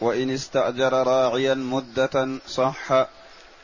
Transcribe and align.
وإن 0.00 0.30
استأجر 0.30 0.92
راعيا 0.92 1.54
مدة 1.54 2.38
صح 2.46 3.06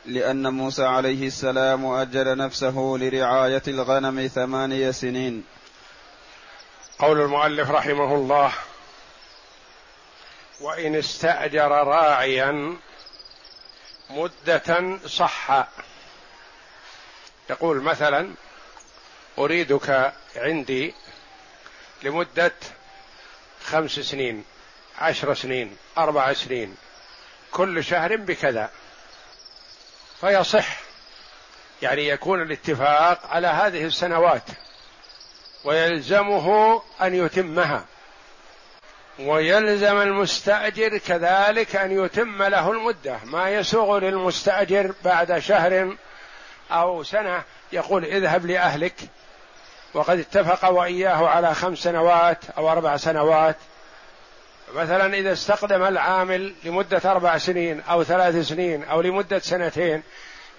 لأن 0.07 0.53
موسى 0.53 0.85
عليه 0.85 1.27
السلام 1.27 1.87
أجر 1.87 2.37
نفسه 2.37 2.97
لرعاية 3.01 3.62
الغنم 3.69 4.27
ثمانية 4.27 4.91
سنين. 4.91 5.45
قول 6.98 7.20
المؤلف 7.20 7.70
رحمه 7.70 8.15
الله 8.15 8.53
وإن 10.61 10.97
استأجر 10.97 11.70
راعيا 11.70 12.77
مدة 14.11 14.98
صح. 15.06 15.69
يقول 17.51 17.83
مثلا 17.83 18.34
أريدك 19.39 20.12
عندي 20.37 20.95
لمدة 22.03 22.53
خمس 23.65 23.91
سنين. 23.91 24.45
عشر 25.01 25.35
سنين 25.35 25.77
أربع 25.99 26.33
سنين 26.33 26.77
كل 27.51 27.85
شهر 27.85 28.17
بكذا. 28.17 28.71
فيصح 30.21 30.81
يعني 31.83 32.09
يكون 32.09 32.43
الاتفاق 32.43 33.27
على 33.27 33.47
هذه 33.47 33.84
السنوات 33.84 34.42
ويلزمه 35.65 36.83
أن 37.03 37.15
يتمها. 37.15 37.84
ويلزم 39.19 40.01
المستأجر 40.01 40.98
كذلك 40.98 41.77
أن 41.77 42.05
يتم 42.05 42.42
له 42.42 42.70
المدة. 42.70 43.19
ما 43.25 43.51
يسوغ 43.51 43.98
للمستأجر 43.98 44.95
بعد 45.05 45.39
شهر 45.39 45.97
أو 46.70 47.03
سنة 47.03 47.42
يقول 47.73 48.05
اذهب 48.05 48.47
لأهلك 48.47 48.95
وقد 49.95 50.19
اتفق 50.19 50.69
وإياه 50.69 51.29
على 51.29 51.55
خمس 51.55 51.79
سنوات 51.79 52.39
أو 52.59 52.73
أربع 52.73 52.97
سنوات. 52.97 53.57
مثلا 54.75 55.15
إذا 55.15 55.33
استخدم 55.33 55.83
العامل 55.83 56.55
لمدة 56.65 57.01
أربع 57.05 57.39
سنين 57.39 57.81
أو 57.81 58.05
ثلاث 58.05 58.49
سنين 58.49 58.85
أو 58.85 59.01
لمدة 59.01 59.39
سنتين 59.39 60.03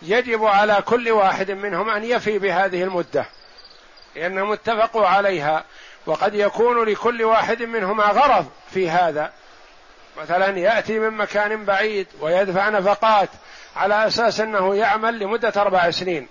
يجب 0.02 0.46
على 0.46 0.84
كل 0.86 1.12
واحد 1.12 1.52
منهم 1.52 1.90
أن 1.90 2.04
يفي 2.04 2.40
بهذه 2.40 2.84
المدة 2.84 3.26
لأنهم 4.16 4.52
اتفقوا 4.52 5.08
عليها 5.08 5.64
وقد 6.06 6.36
يكون 6.36 6.84
لكل 6.90 7.24
واحد 7.24 7.64
منهما 7.64 8.04
غرض 8.04 8.48
في 8.72 8.90
هذا. 8.90 9.32
مثلا 10.18 10.58
يأتي 10.58 11.00
من 11.00 11.10
مكان 11.18 11.66
بعيد 11.66 12.08
ويدفع 12.20 12.70
نفقات 12.70 13.30
على 13.76 14.08
أساس 14.08 14.40
أنه 14.40 14.76
يعمل 14.76 15.20
لمدة 15.20 15.54
أربع 15.58 15.92
سنين 15.92 16.28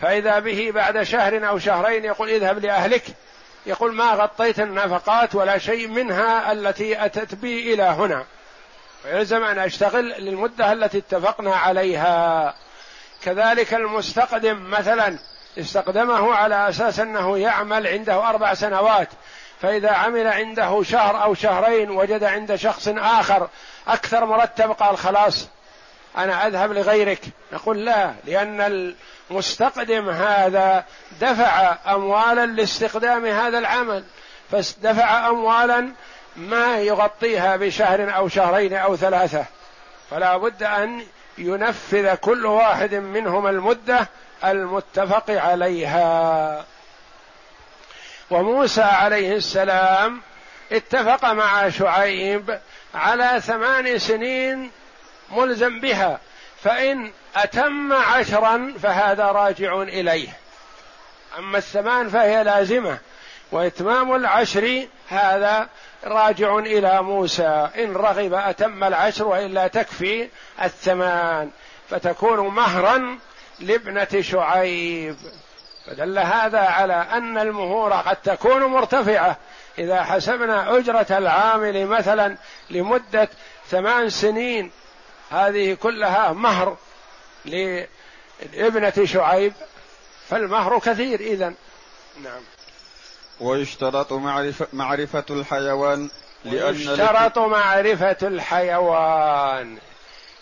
فإذا 0.00 0.38
به 0.38 0.70
بعد 0.74 1.02
شهر 1.02 1.48
أو 1.48 1.58
شهرين 1.58 2.04
يقول 2.04 2.28
اذهب 2.28 2.58
لأهلك 2.58 3.02
يقول 3.66 3.94
ما 3.94 4.12
غطيت 4.12 4.60
النفقات 4.60 5.34
ولا 5.34 5.58
شيء 5.58 5.88
منها 5.88 6.52
التي 6.52 7.04
أتت 7.04 7.34
بي 7.34 7.74
إلى 7.74 7.82
هنا. 7.82 8.24
ويلزم 9.04 9.44
أن 9.44 9.58
أشتغل 9.58 10.08
للمدة 10.08 10.72
التي 10.72 10.98
اتفقنا 10.98 11.56
عليها. 11.56 12.54
كذلك 13.22 13.74
المستقدم 13.74 14.70
مثلا 14.70 15.18
استقدمه 15.58 16.34
على 16.34 16.68
أساس 16.68 17.00
أنه 17.00 17.38
يعمل 17.38 17.86
عنده 17.86 18.28
أربع 18.28 18.54
سنوات 18.54 19.08
فإذا 19.62 19.90
عمل 19.90 20.26
عنده 20.26 20.82
شهر 20.82 21.22
أو 21.22 21.34
شهرين 21.34 21.90
وجد 21.90 22.24
عند 22.24 22.54
شخص 22.54 22.88
آخر 22.88 23.48
أكثر 23.88 24.24
مرتب 24.24 24.70
قال 24.70 24.98
خلاص 24.98 25.48
أنا 26.16 26.46
أذهب 26.46 26.72
لغيرك. 26.72 27.20
نقول 27.52 27.84
لا 27.84 28.14
لأن 28.24 28.94
المستقدم 29.30 30.08
هذا 30.08 30.84
دفع 31.20 31.76
أموالا 31.94 32.46
لاستخدام 32.46 33.26
هذا 33.26 33.58
العمل. 33.58 34.04
فدفع 34.50 35.28
أموالا 35.28 35.92
ما 36.36 36.78
يغطيها 36.78 37.56
بشهر 37.56 38.16
أو 38.16 38.28
شهرين 38.28 38.74
أو 38.74 38.96
ثلاثة. 38.96 39.44
فلا 40.10 40.36
بد 40.36 40.62
أن 40.62 41.02
ينفذ 41.38 42.14
كل 42.14 42.46
واحد 42.46 42.94
منهم 42.94 43.46
المدة 43.46 44.08
المتفق 44.44 45.24
عليها. 45.30 46.64
وموسى 48.30 48.82
عليه 48.82 49.36
السلام 49.36 50.20
اتفق 50.72 51.32
مع 51.32 51.68
شعيب 51.68 52.58
على 52.94 53.40
ثمان 53.40 53.98
سنين 53.98 54.70
ملزم 55.30 55.80
بها. 55.80 56.20
فإن 56.62 57.12
أتم 57.36 57.92
عشرا 57.92 58.74
فهذا 58.82 59.24
راجع 59.24 59.82
إليه. 59.82 60.28
أما 61.38 61.58
الثمان 61.58 62.08
فهي 62.08 62.44
لازمة. 62.44 62.98
وإتمام 63.52 64.14
العشر 64.14 64.86
هذا 65.08 65.68
راجع 66.04 66.58
إلى 66.58 67.02
موسى. 67.02 67.68
إن 67.78 67.96
رغب 67.96 68.34
أتم 68.34 68.84
العشر 68.84 69.26
وإلا 69.26 69.66
تكفي 69.66 70.28
الثمان. 70.62 71.50
فتكون 71.90 72.48
مهرا 72.48 73.18
لابنة 73.60 74.20
شعيب. 74.20 75.16
فدل 75.86 76.18
هذا 76.18 76.60
على 76.60 77.06
أن 77.12 77.38
المهور 77.38 77.92
قد 77.92 78.16
تكون 78.16 78.64
مرتفعة. 78.64 79.36
إذا 79.78 80.02
حسبنا 80.02 80.76
أجرة 80.76 81.06
العامل 81.10 81.86
مثلا 81.86 82.36
لمدة 82.70 83.28
ثمان 83.68 84.10
سنين 84.10 84.70
هذه 85.30 85.74
كلها 85.74 86.32
مهر. 86.32 86.76
لابنة 87.44 89.04
شعيب 89.04 89.52
فالمهر 90.28 90.78
كثير 90.78 91.20
إذا 91.20 91.54
نعم. 92.24 92.42
ويشترط 93.40 94.12
معرفة, 94.12 94.66
معرفة 94.72 95.24
الحيوان 95.30 96.10
لأن 96.44 96.74
يشترط 96.74 97.38
معرفة 97.38 98.16
الحيوان. 98.22 99.78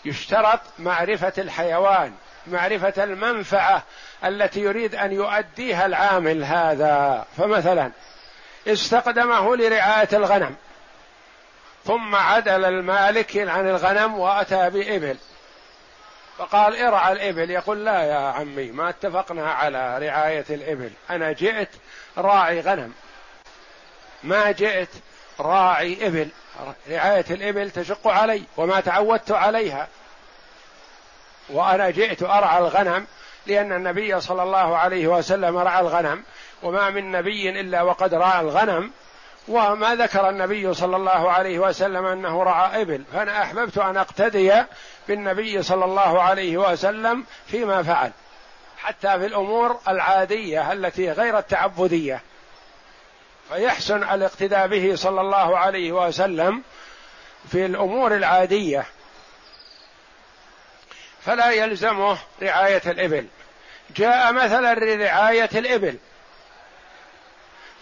يشترط 0.05 0.59
معرفة 0.79 1.33
الحيوان 1.37 2.13
معرفة 2.47 3.03
المنفعة 3.03 3.83
التي 4.25 4.59
يريد 4.59 4.95
أن 4.95 5.11
يؤديها 5.11 5.85
العامل 5.85 6.43
هذا. 6.43 7.25
فمثلا 7.37 7.91
استقدمه 8.67 9.55
لرعاية 9.55 10.09
الغنم 10.13 10.55
ثم 11.85 12.15
عدل 12.15 12.65
المالك 12.65 13.37
عن 13.37 13.69
الغنم 13.69 14.19
وأتى 14.19 14.69
بإبل. 14.69 15.17
فقال 16.39 16.81
ارعى 16.81 17.13
الإبل. 17.13 17.51
يقول 17.51 17.85
لا 17.85 18.01
يا 18.01 18.17
عمي 18.17 18.71
ما 18.71 18.89
اتفقنا 18.89 19.51
على 19.51 19.97
رعاية 19.97 20.45
الإبل. 20.49 20.91
أنا 21.09 21.31
جئت 21.31 21.69
راعي 22.17 22.61
غنم. 22.61 22.93
ما 24.23 24.51
جئت 24.51 24.89
راعي 25.39 26.07
إبل. 26.07 26.29
رعاية 26.89 27.25
الإبل 27.29 27.71
تشق 27.71 28.07
علي 28.07 28.43
وما 28.57 28.79
تعودت 28.79 29.31
عليها. 29.31 29.87
وأنا 31.49 31.89
جئت 31.89 32.23
أرعى 32.23 32.57
الغنم 32.59 33.07
لأن 33.47 33.73
النبي 33.73 34.21
صلى 34.21 34.43
الله 34.43 34.77
عليه 34.77 35.07
وسلم 35.07 35.57
رعى 35.57 35.81
الغنم. 35.81 36.23
وما 36.63 36.89
من 36.89 37.11
نبي 37.11 37.49
إلا 37.49 37.81
وقد 37.81 38.13
رعى 38.13 38.41
الغنم. 38.41 38.91
وما 39.47 39.95
ذكر 39.95 40.29
النبي 40.29 40.73
صلى 40.73 40.95
الله 40.95 41.31
عليه 41.31 41.59
وسلم 41.59 42.05
أنه 42.05 42.43
رعى 42.43 42.81
إبل. 42.81 43.03
فأنا 43.13 43.43
أحببت 43.43 43.77
أن 43.77 43.97
أقتدي 43.97 44.63
بالنبي 45.09 45.63
صلى 45.63 45.85
الله 45.85 46.21
عليه 46.21 46.57
وسلم 46.57 47.25
فيما 47.47 47.83
فعل. 47.83 48.11
حتى 48.77 49.19
في 49.19 49.25
الأمور 49.25 49.79
العادية 49.87 50.73
التي 50.73 51.11
غير 51.11 51.37
التعبدية. 51.37 52.21
فيحسن 53.49 54.03
الاقتداء 54.03 54.67
به 54.67 54.95
صلى 54.95 55.21
الله 55.21 55.57
عليه 55.57 55.91
وسلم 55.91 56.63
في 57.51 57.65
الأمور 57.65 58.15
العادية. 58.15 58.85
فلا 61.25 61.51
يلزمه 61.51 62.17
رعاية 62.41 62.81
الإبل. 62.85 63.27
جاء 63.95 64.33
مثلا 64.33 64.75
لرعاية 64.75 65.49
الإبل. 65.55 65.97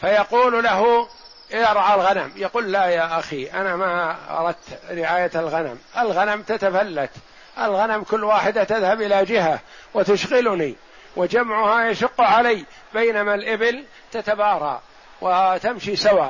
فيقول 0.01 0.63
له 0.63 1.09
يرعى 1.49 1.95
الغنم 1.95 2.31
يقول 2.35 2.71
لا 2.71 2.85
يا 2.85 3.19
أخي 3.19 3.45
أنا 3.45 3.75
ما 3.75 4.15
أردت 4.29 4.79
رعاية 4.91 5.31
الغنم. 5.35 5.79
الغنم 5.97 6.41
تتفلت. 6.41 7.11
الغنم 7.59 8.03
كل 8.03 8.23
واحدة 8.23 8.63
تذهب 8.63 9.01
إلى 9.01 9.25
جهة 9.25 9.59
وتشغلني 9.93 10.75
وجمعها 11.15 11.89
يشق 11.89 12.21
علي 12.21 12.65
بينما 12.93 13.35
الإبل 13.35 13.85
تتبارى 14.11 14.81
وتمشي 15.21 15.95
سوا. 15.95 16.29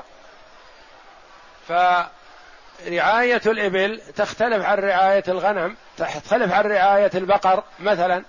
رعاية 2.87 3.41
الإبل 3.45 4.01
تختلف 4.15 4.65
عن 4.65 4.77
رعاية 4.77 5.23
الغنم 5.27 5.75
تختلف 5.97 6.53
عن 6.53 6.63
رعاية 6.63 7.11
البقر 7.15 7.63
مثلا. 7.79 8.23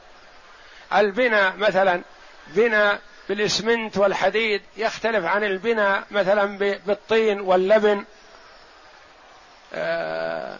البناء 0.94 1.56
مثلا 1.56 2.02
بناء 2.46 2.98
بالإسمنت 3.28 3.98
والحديد 3.98 4.62
يختلف 4.76 5.24
عن 5.24 5.44
البناء 5.44 6.02
مثلا 6.10 6.58
بالطين 6.58 7.40
واللبن. 7.40 8.04
آه، 9.74 10.58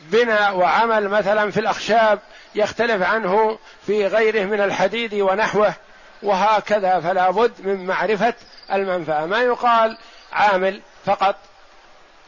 بناء 0.00 0.56
وعمل 0.56 1.08
مثلا 1.08 1.50
في 1.50 1.60
الأخشاب 1.60 2.18
يختلف 2.54 3.02
عنه 3.02 3.58
في 3.86 4.06
غيره 4.06 4.44
من 4.44 4.60
الحديد 4.60 5.14
ونحوه 5.14 5.74
وهكذا 6.22 7.00
فلا 7.00 7.30
بد 7.30 7.52
من 7.66 7.86
معرفة 7.86 8.34
المنفعة. 8.72 9.26
ما 9.26 9.42
يقال 9.42 9.98
عامل 10.32 10.80
فقط 11.04 11.36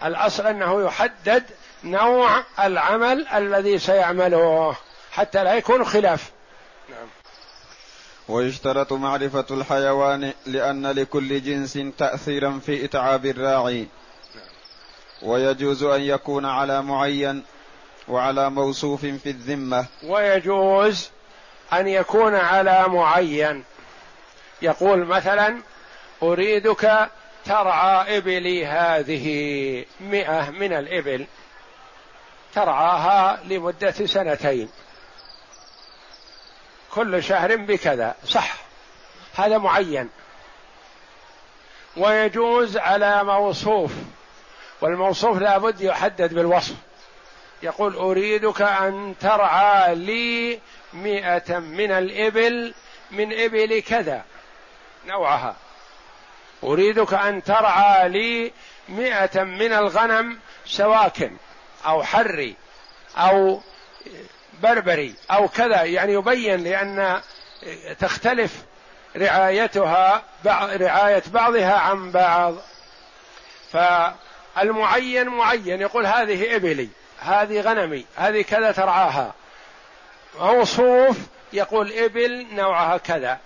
الأصل 0.04 0.46
أنه 0.46 0.86
يحدد 0.86 1.44
نوع 1.84 2.42
العمل 2.60 3.28
الذي 3.28 3.78
سيعمله 3.78 4.76
حتى 5.12 5.44
لا 5.44 5.54
يكون 5.54 5.84
خلاف. 5.84 6.30
ويشترط 8.28 8.92
معرفة 8.92 9.46
الحيوان 9.50 10.32
لأن 10.46 10.86
لكل 10.86 11.42
جنس 11.42 11.78
تأثيرا 11.98 12.60
في 12.66 12.84
إتعاب 12.84 13.26
الراعي. 13.26 13.86
ويجوز 15.22 15.82
أن 15.82 16.00
يكون 16.00 16.46
على 16.46 16.82
معين 16.82 17.42
وعلى 18.08 18.50
موصوف 18.50 19.00
في 19.00 19.30
الذمة. 19.30 19.86
ويجوز 20.02 21.10
أن 21.72 21.88
يكون 21.88 22.34
على 22.34 22.84
معين. 22.88 23.64
يقول 24.62 25.04
مثلا 25.04 25.58
أريدك 26.22 27.10
ترعى 27.44 28.18
إبلي 28.18 28.66
هذه 28.66 29.26
مئة 30.00 30.50
من 30.50 30.72
الإبل. 30.72 31.26
ترعاها 32.54 33.40
لمدة 33.44 33.90
سنتين. 33.90 34.68
كل 36.94 37.22
شهر 37.22 37.56
بكذا 37.56 38.14
صح. 38.26 38.54
هذا 39.34 39.58
معين. 39.58 40.08
ويجوز 41.96 42.76
على 42.76 43.24
موصوف. 43.24 43.92
والموصوف 44.80 45.38
لابد 45.38 45.80
يحدد 45.80 46.34
بالوصف. 46.34 46.74
يقول 47.62 47.96
أريدك 47.96 48.62
أن 48.62 49.14
ترعى 49.20 49.94
لي 49.94 50.60
مئة 50.92 51.58
من 51.58 51.90
الإبل 51.92 52.74
من 53.10 53.40
إبل 53.40 53.82
كذا. 53.82 54.24
نوعها. 55.06 55.56
أريدك 56.64 57.14
أن 57.14 57.42
ترعى 57.42 58.08
لي 58.08 58.52
مئة 58.88 59.42
من 59.42 59.72
الغنم 59.72 60.38
سواكن 60.66 61.36
أو 61.86 62.02
حري 62.02 62.56
أو 63.16 63.60
بربري 64.62 65.14
أو 65.30 65.48
كذا 65.48 65.82
يعني 65.82 66.12
يبين 66.12 66.64
لأن 66.64 67.20
تختلف 68.00 68.52
رعايتها 69.16 70.22
رعاية 70.76 71.22
بعضها 71.26 71.78
عن 71.78 72.10
بعض. 72.10 72.54
فالمعين 73.72 75.28
معين 75.28 75.80
يقول 75.80 76.06
هذه 76.06 76.56
إبلي 76.56 76.88
هذه 77.20 77.60
غنمي 77.60 78.06
هذه 78.16 78.42
كذا 78.42 78.72
ترعاها. 78.72 79.34
موصوف 80.38 81.16
يقول 81.52 81.92
إبل 81.92 82.46
نوعها 82.52 82.96
كذا 82.96 83.38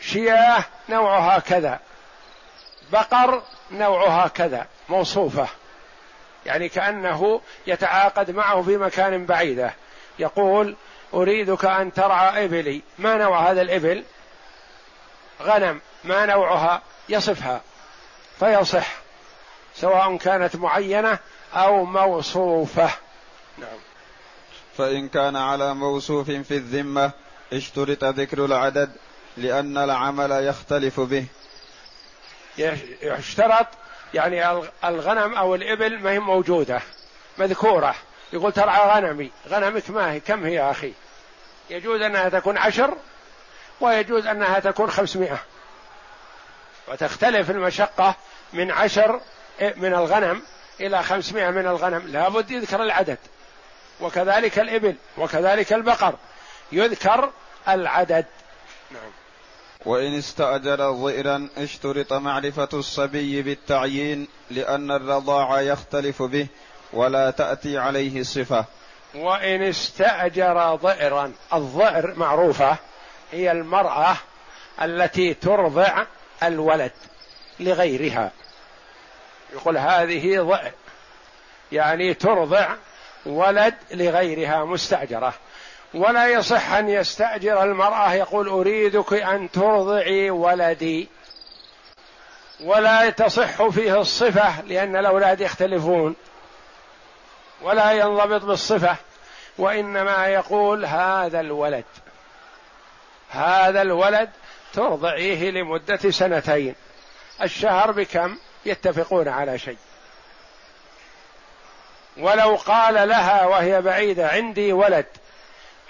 شياه 0.00 0.64
نوعها 0.88 1.38
كذا 1.38 1.80
بقر 2.92 3.42
نوعها 3.70 4.28
كذا 4.28 4.66
موصوفة. 4.88 5.48
يعني 6.46 6.68
كأنه 6.68 7.40
يتعاقد 7.66 8.30
معه 8.30 8.62
في 8.62 8.76
مكان 8.76 9.26
بعيدة. 9.26 9.74
يقول 10.18 10.76
أريدك 11.14 11.64
أن 11.64 11.92
ترعى 11.92 12.44
إبلي. 12.44 12.82
ما 12.98 13.16
نوع 13.16 13.50
هذا 13.50 13.62
الإبل؟ 13.62 14.04
غنم. 15.42 15.80
ما 16.04 16.26
نوعها؟ 16.26 16.82
يصفها. 17.08 17.60
فيصح. 18.40 18.86
سواء 19.74 20.16
كانت 20.16 20.56
معينة 20.56 21.18
أو 21.54 21.84
موصوفة. 21.84 22.90
نعم. 23.58 23.78
فإن 24.78 25.08
كان 25.08 25.36
على 25.36 25.74
موصوف 25.74 26.30
في 26.30 26.56
الذمة 26.56 27.10
اشترط 27.52 28.04
ذكر 28.04 28.44
العدد 28.44 28.92
لأن 29.36 29.78
العمل 29.78 30.30
يختلف 30.30 31.00
به. 31.00 31.26
يشترط 33.02 33.66
يعني 34.16 34.60
الغنم 34.84 35.34
أو 35.34 35.54
الإبل 35.54 35.98
ما 35.98 36.10
هي 36.10 36.18
موجودة 36.18 36.80
مذكورة. 37.38 37.94
يقول 38.32 38.52
ترعى 38.52 38.88
غنمي 38.88 39.30
غنمك 39.48 39.90
ما 39.90 40.12
هي 40.12 40.20
كم 40.20 40.44
هي 40.44 40.54
يا 40.54 40.70
أخي؟ 40.70 40.92
يجوز 41.70 42.00
أنها 42.00 42.28
تكون 42.28 42.58
عشر 42.58 42.96
ويجوز 43.80 44.26
أنها 44.26 44.58
تكون 44.58 44.90
خمسمائة. 44.90 45.38
وتختلف 46.88 47.50
المشقة 47.50 48.14
من 48.52 48.70
عشر 48.70 49.20
من 49.60 49.94
الغنم 49.94 50.42
إلى 50.80 51.02
خمسمائة 51.02 51.50
من 51.50 51.66
الغنم. 51.66 52.06
لابد 52.06 52.50
يذكر 52.50 52.82
العدد. 52.82 53.18
وكذلك 54.00 54.58
الإبل 54.58 54.96
وكذلك 55.18 55.72
البقر. 55.72 56.14
يذكر 56.72 57.32
العدد. 57.68 58.26
نعم. 58.90 59.10
وإن 59.86 60.14
استأجر 60.18 60.92
ظئرا 60.92 61.48
اشترط 61.56 62.12
معرفة 62.12 62.68
الصبي 62.72 63.42
بالتعيين 63.42 64.28
لأن 64.50 64.90
الرضاع 64.90 65.60
يختلف 65.60 66.22
به 66.22 66.46
ولا 66.92 67.30
تأتي 67.30 67.78
عليه 67.78 68.22
صفة. 68.22 68.64
وإن 69.14 69.62
استأجر 69.62 70.76
ظئرا 70.76 71.32
الظئر 71.54 72.14
معروفة 72.16 72.76
هي 73.32 73.52
المرأة 73.52 74.16
التي 74.82 75.34
ترضع 75.34 76.04
الولد 76.42 76.92
لغيرها. 77.60 78.32
يقول 79.52 79.78
هذه 79.78 80.38
ظئر 80.38 80.72
يعني 81.72 82.14
ترضع 82.14 82.74
ولد 83.26 83.74
لغيرها 83.90 84.64
مستأجرة. 84.64 85.34
ولا 85.94 86.28
يصح 86.28 86.72
أن 86.72 86.88
يستأجر 86.88 87.62
المرأة 87.62 88.12
يقول 88.12 88.48
أريدك 88.48 89.12
أن 89.12 89.50
ترضعي 89.50 90.30
ولدي. 90.30 91.08
ولا 92.60 93.10
تصح 93.10 93.68
فيه 93.68 94.00
الصفة 94.00 94.60
لأن 94.60 94.96
الأولاد 94.96 95.40
يختلفون. 95.40 96.16
ولا 97.62 97.92
ينضبط 97.92 98.44
بالصفة. 98.44 98.96
وإنما 99.58 100.26
يقول 100.26 100.86
هذا 100.86 101.40
الولد 101.40 101.84
هذا 103.30 103.82
الولد 103.82 104.30
ترضعيه 104.72 105.50
لمدة 105.50 106.10
سنتين. 106.10 106.74
الشهر 107.42 107.92
بكم؟ 107.92 108.36
يتفقون 108.66 109.28
على 109.28 109.58
شيء. 109.58 109.78
ولو 112.18 112.56
قال 112.56 113.08
لها 113.08 113.46
وهي 113.46 113.82
بعيدة 113.82 114.28
عندي 114.28 114.72
ولد. 114.72 115.06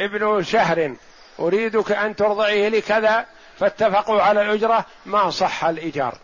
ابن 0.01 0.43
شهر 0.43 0.97
أريدك 1.41 1.93
أن 1.93 2.17
ترضعيه 2.17 2.69
لكذا 2.69 3.27
فاتفقوا 3.59 4.23
على 4.23 4.43
الأجرة 4.43 4.87
ما 5.07 5.31
صح 5.31 5.65
الإيجار. 5.65 6.19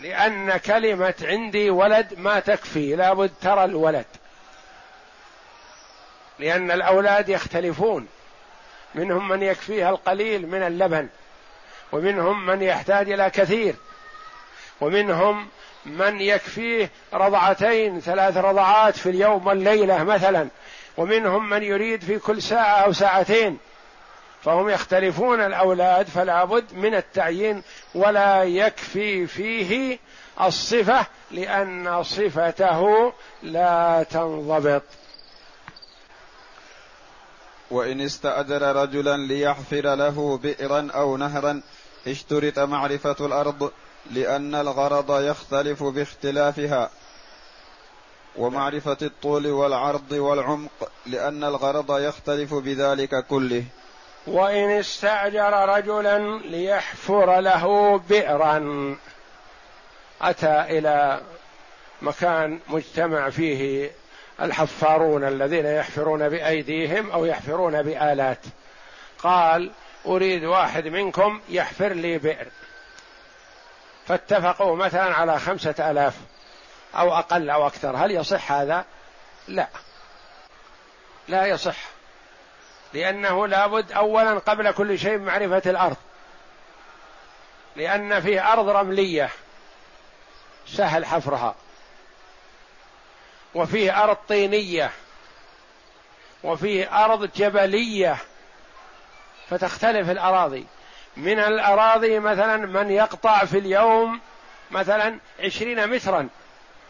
لأن 0.00 0.56
كلمة 0.56 1.14
عندي 1.22 1.70
ولد 1.70 2.14
ما 2.18 2.40
تكفي 2.40 2.96
لابد 2.96 3.30
ترى 3.40 3.64
الولد. 3.64 4.06
لأن 6.38 6.70
الأولاد 6.70 7.28
يختلفون. 7.28 8.08
منهم 8.94 9.28
من 9.28 9.42
يكفيها 9.42 9.90
القليل 9.90 10.46
من 10.46 10.62
اللبن 10.62 11.08
ومنهم 11.92 12.46
من 12.46 12.62
يحتاج 12.62 13.10
إلى 13.10 13.30
كثير 13.30 13.74
ومنهم 14.80 15.48
من 15.88 16.20
يكفيه 16.20 16.90
رضعتين 17.14 18.00
ثلاث 18.00 18.36
رضعات 18.36 18.96
في 18.96 19.10
اليوم 19.10 19.46
والليلة 19.46 20.04
مثلا 20.04 20.48
ومنهم 20.96 21.48
من 21.48 21.62
يريد 21.62 22.04
في 22.04 22.18
كل 22.18 22.42
ساعة 22.42 22.84
أو 22.84 22.92
ساعتين. 22.92 23.58
فهم 24.44 24.68
يختلفون 24.68 25.40
الأولاد 25.40 26.06
فلا 26.06 26.44
بد 26.44 26.64
من 26.72 26.94
التعيين 26.94 27.62
ولا 27.94 28.42
يكفي 28.42 29.26
فيه 29.26 29.98
الصفة 30.40 31.06
لأن 31.30 32.02
صفته 32.02 33.12
لا 33.42 34.06
تنضبط. 34.10 34.82
وإن 37.70 38.00
استأجر 38.00 38.76
رجلا 38.76 39.16
ليحفر 39.16 39.94
له 39.94 40.38
بئرا 40.42 40.88
أو 40.94 41.16
نهرا 41.16 41.62
اشترط 42.06 42.58
معرفة 42.58 43.16
الأرض 43.26 43.72
لأن 44.10 44.54
الغرض 44.54 45.20
يختلف 45.22 45.82
باختلافها. 45.82 46.90
ومعرفة 48.36 48.96
الطول 49.02 49.46
والعرض 49.46 50.12
والعمق 50.12 50.90
لأن 51.06 51.44
الغرض 51.44 51.98
يختلف 51.98 52.54
بذلك 52.54 53.26
كله. 53.26 53.64
وإن 54.26 54.70
استأجر 54.70 55.68
رجلا 55.68 56.38
ليحفر 56.38 57.40
له 57.40 57.98
بئرا. 57.98 58.96
أتى 60.22 60.60
إلى 60.60 61.20
مكان 62.02 62.58
مجتمع 62.68 63.30
فيه 63.30 63.90
الحفارون 64.42 65.24
الذين 65.24 65.66
يحفرون 65.66 66.28
بأيديهم 66.28 67.10
أو 67.10 67.24
يحفرون 67.24 67.82
بآلات. 67.82 68.40
قال 69.18 69.70
أريد 70.06 70.44
واحد 70.44 70.86
منكم 70.86 71.40
يحفر 71.48 71.92
لي 71.92 72.18
بئر. 72.18 72.46
فاتفقوا 74.08 74.76
مثلا 74.76 75.14
على 75.14 75.40
خمسة 75.40 75.90
آلاف 75.90 76.14
أو 76.94 77.18
أقل 77.18 77.50
أو 77.50 77.66
أكثر. 77.66 77.96
هل 77.96 78.10
يصح 78.10 78.52
هذا؟ 78.52 78.84
لا. 79.48 79.68
لا 81.28 81.46
يصح. 81.46 81.76
لأنه 82.92 83.46
لابد 83.46 83.92
أولا 83.92 84.38
قبل 84.38 84.72
كل 84.72 84.98
شيء 84.98 85.18
معرفة 85.18 85.62
الأرض. 85.70 85.96
لأن 87.76 88.20
فيه 88.20 88.52
أرض 88.52 88.68
رملية 88.68 89.30
سهل 90.66 91.06
حفرها. 91.06 91.54
وفيه 93.54 94.04
أرض 94.04 94.16
طينية. 94.28 94.90
وفيه 96.44 97.04
أرض 97.04 97.30
جبلية. 97.32 98.16
فتختلف 99.50 100.10
الأراضي. 100.10 100.66
من 101.18 101.38
الأراضي 101.38 102.18
مثلا 102.18 102.56
من 102.56 102.90
يقطع 102.90 103.44
في 103.44 103.58
اليوم 103.58 104.20
مثلا 104.70 105.18
عشرين 105.40 105.86
مترا 105.86 106.28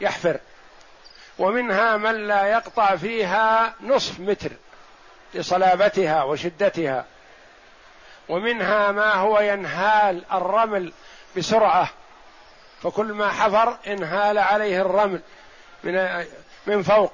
يحفر 0.01 0.41
ومنها 1.39 1.97
من 1.97 2.27
لا 2.27 2.47
يقطع 2.47 2.97
فيها 2.97 3.75
نصف 3.81 4.21
متر 4.21 4.51
لصلابتها 5.35 6.23
وشدتها 6.23 7.05
ومنها 8.29 8.93
ما 8.93 9.15
هو 9.15 9.41
ينهال 9.41 10.25
الرمل 10.33 10.93
بسرعة 11.37 11.91
فكل 12.83 13.13
ما 13.13 13.29
حفر 13.29 13.77
انهال 13.87 14.39
عليه 14.39 14.81
الرمل 14.81 15.21
من 15.85 16.25
من 16.67 16.83
فوق 16.83 17.13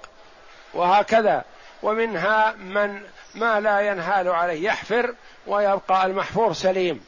وهكذا. 0.74 1.44
ومنها 1.82 2.52
من 2.52 3.02
ما 3.34 3.60
لا 3.60 3.80
ينهال 3.80 4.28
عليه 4.28 4.64
يحفر 4.64 5.14
ويبقى 5.46 6.06
المحفور 6.06 6.52
سليم 6.52 7.04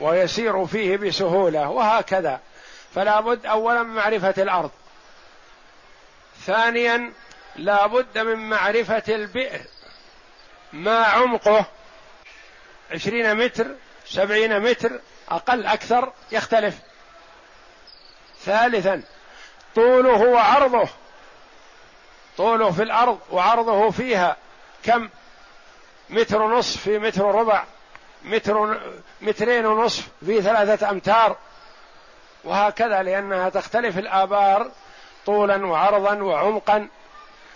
ويسير 0.00 0.66
فيه 0.66 0.96
بسهولة 0.96 1.68
وهكذا. 1.68 2.40
فلا 2.94 3.20
بد 3.20 3.46
اولا 3.46 3.82
معرفة 3.82 4.34
الأرض. 4.38 4.70
ثانيا 6.46 7.12
لا 7.56 7.86
بد 7.86 8.18
من 8.18 8.48
معرفة 8.50 9.02
البئر. 9.08 9.60
ما 10.72 11.04
عمقه؟ 11.04 11.64
عشرين 12.92 13.34
متر 13.34 13.66
سبعين 14.06 14.60
متر 14.60 15.00
أقل 15.28 15.66
أكثر 15.66 16.12
يختلف. 16.32 16.74
ثالثا 18.44 19.02
طوله 19.74 20.20
وعرضه. 20.20 20.88
طوله 22.36 22.70
في 22.70 22.82
الأرض 22.82 23.18
وعرضه 23.30 23.90
فيها. 23.90 24.36
كم؟ 24.84 25.08
متر 26.10 26.42
ونصف 26.42 26.80
في 26.80 26.98
متر 26.98 27.24
وربع 27.24 27.64
متر 28.24 28.80
مترين 29.20 29.66
ونصف 29.66 30.08
في 30.26 30.42
ثلاثة 30.42 30.90
أمتار. 30.90 31.36
وهكذا 32.44 33.02
لأنها 33.02 33.48
تختلف 33.48 33.98
الآبار 33.98 34.70
طولا 35.26 35.66
وعرضا 35.66 36.14
وعمقا. 36.14 36.88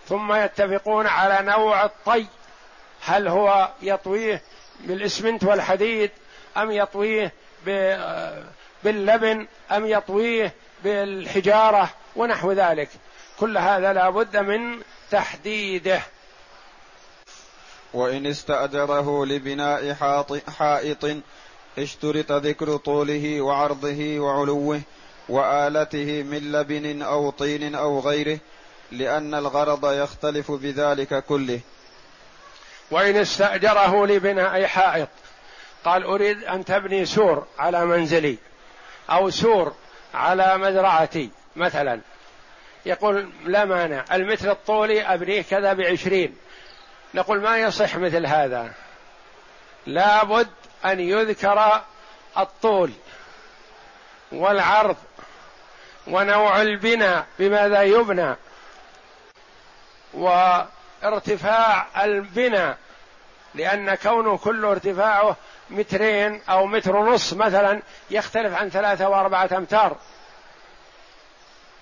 ثم 0.08 0.32
يتفقون 0.32 1.06
على 1.06 1.38
نوع 1.50 1.84
الطي 1.84 2.26
هل 3.04 3.28
هو 3.28 3.68
يطويه 3.82 4.42
بالإسمنت 4.80 5.44
والحديد 5.44 6.10
أم 6.56 6.70
يطويه 6.70 7.32
باللبن 8.84 9.46
أم 9.70 9.86
يطويه 9.86 10.54
بالحجارة 10.84 11.90
ونحو 12.16 12.52
ذلك. 12.52 12.88
كل 13.40 13.58
هذا 13.58 13.92
لا 13.92 14.10
بد 14.10 14.36
من 14.36 14.82
تحديده. 15.10 16.02
وإن 17.94 18.26
استأجره 18.26 19.26
لبناء 19.26 19.94
حائط 20.58 21.16
اشترط 21.78 22.32
ذكر 22.32 22.76
طوله 22.76 23.40
وعرضه 23.40 24.20
وعلوه 24.20 24.80
وآلته 25.28 26.22
من 26.22 26.52
لبن 26.52 27.02
أو 27.02 27.30
طين 27.30 27.74
أو 27.74 28.00
غيره 28.00 28.38
لأن 28.92 29.34
الغرض 29.34 29.92
يختلف 29.92 30.50
بذلك 30.50 31.24
كله. 31.24 31.60
وإن 32.90 33.16
استأجره 33.16 34.06
لبناء 34.06 34.66
حائط 34.66 35.08
قال 35.84 36.04
أريد 36.04 36.44
أن 36.44 36.64
تبني 36.64 37.06
سور 37.06 37.46
على 37.58 37.86
منزلي 37.86 38.36
أو 39.10 39.30
سور 39.30 39.72
على 40.14 40.58
مزرعتي 40.58 41.30
مثلا. 41.56 42.00
يقول 42.86 43.30
لا 43.44 43.64
مانع 43.64 44.04
المتر 44.12 44.50
الطولي 44.50 45.02
أبنيه 45.02 45.42
كذا 45.42 45.72
بعشرين. 45.72 46.36
نقول 47.14 47.40
ما 47.40 47.58
يصح 47.58 47.96
مثل 47.96 48.26
هذا. 48.26 48.72
لابد 49.86 50.48
أن 50.84 51.00
يذكر 51.00 51.82
الطول 52.38 52.92
والعرض 54.32 54.96
ونوع 56.06 56.62
البناء 56.62 57.26
بماذا 57.38 57.82
يبنى؟ 57.82 58.36
وارتفاع 60.14 61.86
البناء 62.04 62.78
لأن 63.54 63.94
كونه 63.94 64.38
كله 64.38 64.70
ارتفاعه 64.70 65.36
مترين 65.70 66.42
أو 66.48 66.66
متر 66.66 66.96
ونص 66.96 67.32
مثلا 67.32 67.82
يختلف 68.10 68.54
عن 68.54 68.70
ثلاثة 68.70 69.08
وأربعة 69.08 69.50
أمتار. 69.52 69.96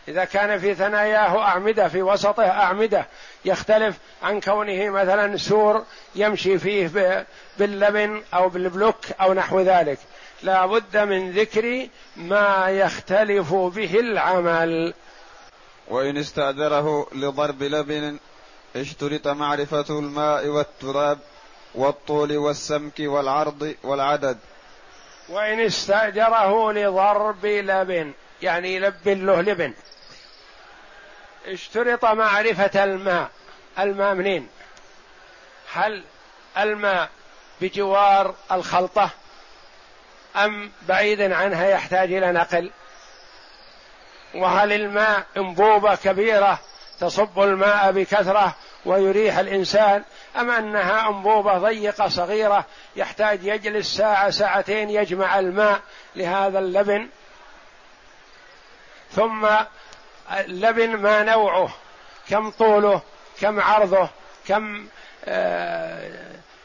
إذا 0.08 0.24
كان 0.24 0.58
في 0.58 0.74
ثناياه 0.74 1.42
أعمدة 1.42 1.88
في 1.88 2.02
وسطه 2.02 2.46
أعمدة. 2.46 3.06
يختلف 3.44 3.96
عن 4.22 4.40
كونه 4.40 4.90
مثلا 4.90 5.36
سور 5.36 5.84
يمشي 6.14 6.58
فيه 6.58 7.26
باللبن 7.58 8.22
أو 8.34 8.48
بالبلوك 8.48 8.96
أو 9.20 9.32
نحو 9.32 9.60
ذلك. 9.60 9.98
لا 10.42 10.66
بد 10.66 10.96
من 10.96 11.30
ذكر 11.30 11.88
ما 12.16 12.66
يختلف 12.68 13.54
به 13.54 14.00
العمل. 14.00 14.94
وإن 15.88 16.16
استأجره 16.16 17.06
لضرب 17.12 17.62
لبن 17.62 18.18
اشترط 18.76 19.28
معرفة 19.28 19.98
الماء 19.98 20.46
والتراب 20.46 21.18
والطول 21.74 22.36
والسمك 22.36 22.94
والعرض 23.00 23.74
والعدد. 23.82 24.38
وإن 25.28 25.60
استأجره 25.60 26.72
لضرب 26.72 27.46
لبن 27.46 28.12
يعني 28.42 28.74
يلبن 28.74 29.26
له 29.26 29.40
لبن. 29.40 29.74
اشترط 31.46 32.04
معرفة 32.04 32.84
الماء 32.84 33.30
الماء 33.78 34.14
منين؟ 34.14 34.48
هل 35.72 36.04
الماء 36.58 37.08
بجوار 37.60 38.34
الخلطة 38.52 39.10
أم 40.36 40.72
بعيد 40.88 41.20
عنها 41.20 41.68
يحتاج 41.68 42.12
إلى 42.12 42.32
نقل؟ 42.32 42.70
وهل 44.34 44.72
الماء 44.72 45.26
انبوبة 45.36 45.94
كبيرة 45.94 46.58
تصب 47.00 47.40
الماء 47.40 47.92
بكثرة 47.92 48.56
ويريح 48.84 49.38
الإنسان؟ 49.38 50.04
أم 50.36 50.50
أنها 50.50 51.08
أنبوبة 51.08 51.58
ضيقة 51.58 52.08
صغيرة 52.08 52.64
يحتاج 52.96 53.44
يجلس 53.44 53.96
ساعة 53.96 54.30
ساعتين 54.30 54.90
يجمع 54.90 55.38
الماء 55.38 55.80
لهذا 56.16 56.58
اللبن؟ 56.58 57.08
ثم 59.10 59.48
اللبن 60.32 60.96
ما 60.96 61.22
نوعه؟ 61.22 61.68
كم 62.28 62.50
طوله؟ 62.50 63.02
كم 63.40 63.60
عرضه؟ 63.60 64.08
كم 64.48 64.86
آه، 65.24 66.10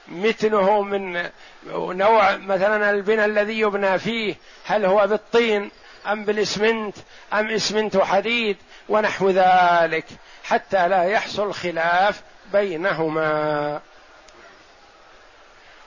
متنه 0.07 0.81
من 0.81 1.29
نوع 1.73 2.37
مثلا 2.37 2.89
البناء 2.89 3.25
الذي 3.25 3.59
يبنى 3.59 3.99
فيه؟ 3.99 4.35
هل 4.65 4.85
هو 4.85 5.07
بالطين 5.07 5.71
أم 6.07 6.25
بالإسمنت 6.25 6.95
أم 7.33 7.49
إسمنت 7.49 7.97
حديد 7.97 8.57
ونحو 8.89 9.29
ذلك 9.29 10.05
حتى 10.43 10.87
لا 10.87 11.03
يحصل 11.03 11.53
خلاف 11.53 12.21
بينهما. 12.53 13.81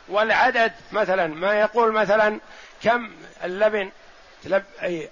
والعدد 0.09 0.73
مثلا 0.93 1.27
ما 1.27 1.61
يقول 1.61 1.93
مثلا 1.93 2.41
كم 2.83 3.11
اللبن 3.45 3.91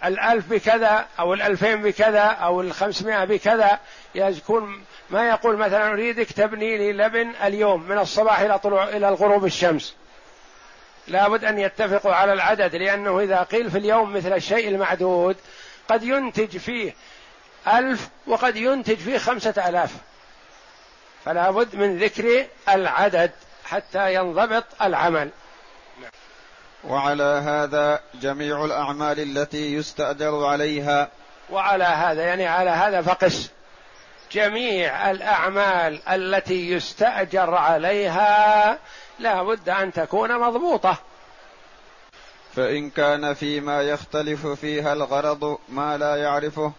الألف 0.05 0.49
بكذا 0.51 1.07
أو 1.19 1.35
الألفين 1.35 1.83
بكذا 1.83 2.21
أو 2.21 2.61
الخمسمائة 2.61 3.25
بكذا 3.25 3.79
يكون 4.15 4.85
ما 5.11 5.29
يقول 5.29 5.57
مثلا 5.57 5.93
أريدك 5.93 6.33
تبني 6.33 6.79
لي 6.79 6.93
لبن 6.93 7.33
اليوم 7.45 7.83
من 7.89 7.99
الصباح 7.99 8.41
إلى 8.41 8.59
طلوع 8.59 8.89
إلى 8.89 9.09
الغروب 9.09 9.45
الشمس. 9.45 9.97
لابد 11.09 11.45
أن 11.45 11.59
يتفقوا 11.59 12.15
على 12.15 12.33
العدد 12.33 12.77
لأنه 12.77 13.21
إذا 13.21 13.43
قيل 13.43 13.71
في 13.71 13.79
اليوم 13.79 14.13
مثل 14.17 14.33
الشيء 14.33 14.69
المعدود 14.69 15.37
قد 15.89 16.03
ينتج 16.03 16.57
فيه 16.57 16.95
ألف 17.69 18.09
وقد 18.27 18.57
ينتج 18.57 18.97
فيه 18.97 19.19
خمسة 19.19 19.69
آلاف. 19.69 19.95
فلا 21.25 21.51
بد 21.51 21.77
من 21.77 21.99
ذكر 21.99 22.47
العدد 22.69 23.31
حتى 23.65 24.15
ينضبط 24.15 24.65
العمل. 24.83 25.31
وعلى 26.89 27.43
هذا 27.45 28.01
جميع 28.21 28.65
الأعمال 28.65 29.39
التي 29.39 29.75
يستأجر 29.75 30.45
عليها. 30.45 31.09
وعلى 31.51 31.85
هذا 31.85 32.23
يعني 32.23 32.47
على 32.47 32.71
هذا 32.71 33.03
فقس. 33.03 33.51
جميع 34.33 35.11
الأعمال 35.11 36.09
التي 36.09 36.71
يستأجر 36.71 37.55
عليها 37.55 38.79
لا 39.19 39.43
بد 39.43 39.69
أن 39.69 39.93
تكون 39.93 40.39
مضبوطة. 40.39 40.97
فإن 42.57 42.91
كان 42.91 43.35
فيما 43.35 43.83
يختلف 43.83 44.47
فيها 44.47 44.93
الغرض 44.93 45.59
ما 45.69 45.99
لا 45.99 46.17
يعرفه 46.17 46.73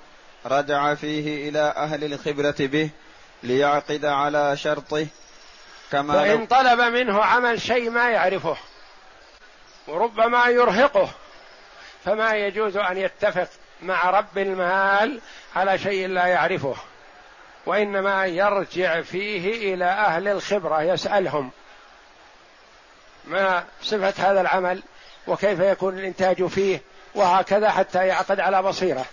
رجع 0.45 0.93
فيه 0.93 1.49
إلى 1.49 1.59
أهل 1.59 2.03
الخبرة 2.03 2.55
به 2.59 2.89
ليعقد 3.43 4.05
على 4.05 4.57
شرطه 4.57 5.07
كما 5.91 6.13
فإن 6.13 6.45
طلب 6.45 6.79
منه 6.79 7.23
عمل 7.23 7.61
شيء 7.61 7.89
ما 7.89 8.09
يعرفه. 8.09 8.57
وربما 9.87 10.47
يرهقه. 10.47 11.09
فما 12.05 12.35
يجوز 12.35 12.77
أن 12.77 12.97
يتفق 12.97 13.47
مع 13.81 14.09
رب 14.09 14.37
المال 14.37 15.21
على 15.55 15.77
شيء 15.77 16.07
لا 16.07 16.25
يعرفه 16.25 16.75
وإنما 17.65 18.25
يرجع 18.25 19.01
فيه 19.01 19.73
إلى 19.73 19.85
أهل 19.85 20.27
الخبرة 20.27 20.81
يسألهم 20.81 21.51
ما 23.25 23.63
صفة 23.81 24.31
هذا 24.31 24.41
العمل 24.41 24.83
وكيف 25.27 25.59
يكون 25.59 25.99
الإنتاج 25.99 26.45
فيه 26.45 26.81
وهكذا 27.15 27.71
حتى 27.71 28.07
يعقد 28.07 28.39
على 28.39 28.61
بصيرة. 28.61 29.05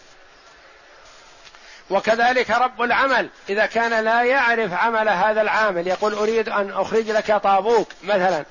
وكذلك 1.91 2.51
رب 2.51 2.83
العمل 2.83 3.29
إذا 3.49 3.67
كان 3.67 4.05
لا 4.05 4.23
يعرف 4.23 4.73
عمل 4.73 5.09
هذا 5.09 5.43
العامل 5.43 5.87
يقول 5.87 6.15
أريد 6.15 6.49
أن 6.49 6.71
أخرج 6.71 7.11
لك 7.11 7.33
طابوق 7.37 7.89
مثلا 8.03 8.45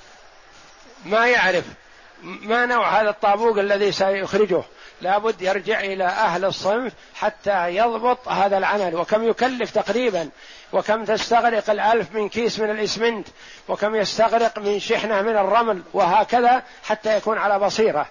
ما 1.05 1.27
يعرف. 1.27 1.63
ما 2.21 2.65
نوع 2.65 3.01
هذا 3.01 3.09
الطابوق 3.09 3.57
الذي 3.57 3.91
سيخرجه؟ 3.91 4.63
لابد 5.01 5.41
يرجع 5.41 5.79
إلى 5.79 6.03
أهل 6.03 6.45
الصنف 6.45 6.93
حتى 7.15 7.75
يضبط 7.75 8.27
هذا 8.27 8.57
العمل. 8.57 8.95
وكم 8.95 9.29
يكلف 9.29 9.71
تقريبا؟ 9.71 10.29
وكم 10.73 11.05
تستغرق 11.05 11.69
الألف 11.69 12.11
من 12.15 12.29
كيس 12.29 12.59
من 12.59 12.69
الإسمنت؟ 12.69 13.27
وكم 13.67 13.95
يستغرق 13.95 14.59
من 14.59 14.79
شحنة 14.79 15.21
من 15.21 15.37
الرمل؟ 15.37 15.81
وهكذا 15.93 16.63
حتى 16.83 17.17
يكون 17.17 17.37
على 17.37 17.59
بصيرة. 17.59 18.07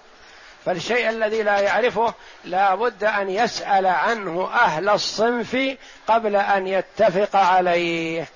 فالشيء 0.65 1.09
الذي 1.09 1.43
لا 1.43 1.59
يعرفه 1.59 2.13
لا 2.45 2.75
بد 2.75 3.03
أن 3.03 3.29
يسأل 3.29 3.85
عنه 3.85 4.49
أهل 4.53 4.89
الصنف 4.89 5.77
قبل 6.07 6.35
أن 6.35 6.67
يتفق 6.67 7.35
عليه. 7.35 8.27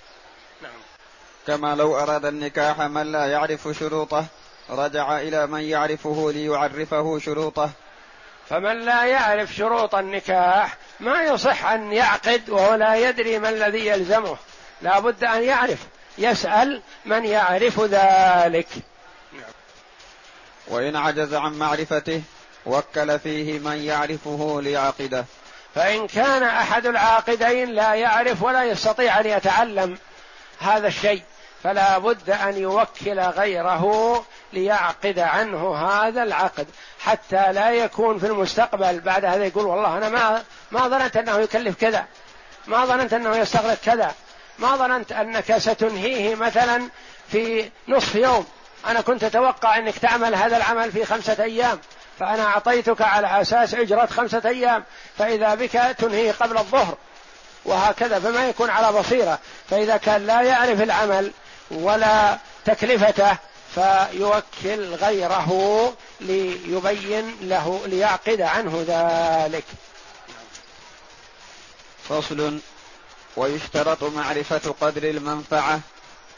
نعم. 0.61 0.71
كما 1.47 1.75
لو 1.75 1.97
أراد 1.97 2.25
النكاح 2.25 2.79
من 2.79 3.11
لا 3.11 3.25
يعرف 3.25 3.67
شروطه 3.79 4.25
رجع 4.69 5.19
إلى 5.19 5.47
من 5.47 5.61
يعرفه 5.61 6.31
ليعرفه 6.31 7.19
شروطه. 7.19 7.69
فمن 8.49 8.79
لا 8.85 9.05
يعرف 9.05 9.53
شروط 9.53 9.95
النكاح 9.95 10.77
ما 10.99 11.23
يصح 11.23 11.65
أن 11.65 11.93
يعقد 11.93 12.49
وهو 12.49 12.75
لا 12.75 12.95
يدري 12.95 13.39
ما 13.39 13.49
الذي 13.49 13.85
يلزمه. 13.85 14.37
لا 14.81 14.99
بد 14.99 15.23
أن 15.23 15.43
يعرف. 15.43 15.79
يسأل 16.17 16.81
من 17.05 17.25
يعرف 17.25 17.79
ذلك. 17.79 18.67
وإن 20.67 20.95
عجز 20.95 21.33
عن 21.33 21.53
معرفته 21.53 22.21
وكل 22.65 23.19
فيه 23.19 23.59
من 23.59 23.77
يعرفه 23.83 24.61
ليعقده. 24.61 25.25
فإن 25.75 26.07
كان 26.07 26.43
أحد 26.43 26.85
العاقدين 26.85 27.69
لا 27.69 27.93
يعرف 27.93 28.43
ولا 28.43 28.63
يستطيع 28.63 29.19
أن 29.19 29.25
يتعلم 29.25 29.97
هذا 30.59 30.87
الشيء. 30.87 31.21
فلا 31.65 31.97
بد 31.97 32.29
أن 32.29 32.57
يوكل 32.57 33.19
غيره 33.19 34.25
ليعقد 34.53 35.19
عنه 35.19 35.75
هذا 35.75 36.23
العقد 36.23 36.67
حتى 36.99 37.51
لا 37.53 37.69
يكون 37.69 38.19
في 38.19 38.25
المستقبل 38.25 38.99
بعد 38.99 39.25
هذا 39.25 39.45
يقول 39.45 39.65
والله 39.65 39.97
أنا 39.97 40.09
ما 40.09 40.43
ما 40.71 40.87
ظننت 40.87 41.17
أنه 41.17 41.39
يكلف 41.39 41.75
كذا. 41.81 42.05
ما 42.67 42.85
ظننت 42.85 43.13
أنه 43.13 43.37
يستغرق 43.37 43.77
كذا. 43.85 44.13
ما 44.59 44.75
ظننت 44.75 45.11
أنك 45.11 45.57
ستنهيه 45.57 46.35
مثلا 46.35 46.89
في 47.27 47.69
نصف 47.87 48.15
يوم. 48.15 48.45
أنا 48.87 49.01
كنت 49.01 49.23
أتوقع 49.23 49.77
أنك 49.77 49.97
تعمل 49.97 50.35
هذا 50.35 50.57
العمل 50.57 50.91
في 50.91 51.05
خمسة 51.05 51.43
أيام. 51.43 51.79
فأنا 52.19 52.43
أعطيتك 52.43 53.01
على 53.01 53.41
أساس 53.41 53.73
أجرة 53.73 54.05
خمسة 54.05 54.41
أيام. 54.45 54.83
فإذا 55.17 55.55
بك 55.55 55.95
تنهي 55.97 56.31
قبل 56.31 56.57
الظهر. 56.57 56.97
وهكذا 57.65 58.19
فما 58.19 58.49
يكون 58.49 58.69
على 58.69 58.99
بصيرة. 58.99 59.39
فإذا 59.69 59.97
كان 59.97 60.25
لا 60.25 60.41
يعرف 60.41 60.81
العمل 60.81 61.31
ولا 61.71 62.37
تكلفته 62.65 63.37
فيوكل 63.75 64.95
غيره 64.95 65.93
ليبين 66.21 67.37
له 67.41 67.81
ليعقد 67.85 68.41
عنه 68.41 68.85
ذلك. 68.87 69.63
فصل. 72.09 72.59
ويشترط 73.37 74.03
معرفة 74.03 74.75
قدر 74.81 75.03
المنفعة 75.03 75.79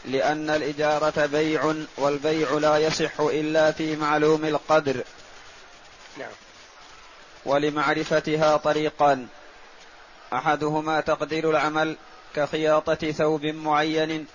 لأن 0.05 0.49
الإجارة 0.49 1.25
بيع 1.25 1.73
والبيع 1.97 2.51
لا 2.51 2.77
يصح 2.77 3.19
إلا 3.19 3.71
في 3.71 3.95
معلوم 3.95 4.45
القدر. 4.45 5.03
نعم. 6.17 6.31
ولمعرفتها 7.45 8.57
طريقان 8.57 9.27
أحدهما 10.33 11.01
تقدير 11.01 11.49
العمل 11.49 11.97
كخياطة 12.35 13.11
ثوب 13.11 13.45
معين 13.45 14.27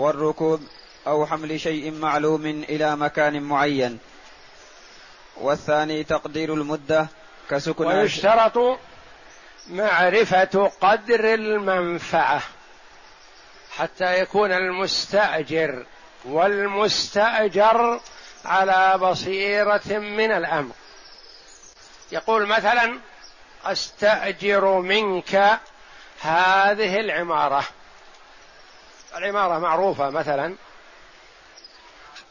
والركوب 0.00 0.60
أو 1.06 1.26
حمل 1.26 1.60
شيء 1.60 1.90
معلوم 1.92 2.46
إلى 2.46 2.96
مكان 2.96 3.42
معين. 3.42 3.98
والثاني 5.36 6.04
تقدير 6.04 6.54
المدة 6.54 7.06
كسكن 7.50 7.86
ويشترط 7.86 8.78
معرفة 9.68 10.72
قدر 10.80 11.34
المنفعة 11.34 12.42
حتى 13.76 14.20
يكون 14.20 14.52
المستأجر 14.52 15.86
والمستأجر 16.24 18.00
على 18.44 18.98
بصيرة 18.98 19.98
من 19.98 20.32
الأمر. 20.32 20.72
يقول 22.12 22.46
مثلا 22.46 22.98
أستأجر 23.64 24.80
منك 24.80 25.60
هذه 26.20 27.00
العمارة. 27.00 27.64
العمارة 29.16 29.58
معروفة 29.58 30.10
مثلا 30.10 30.54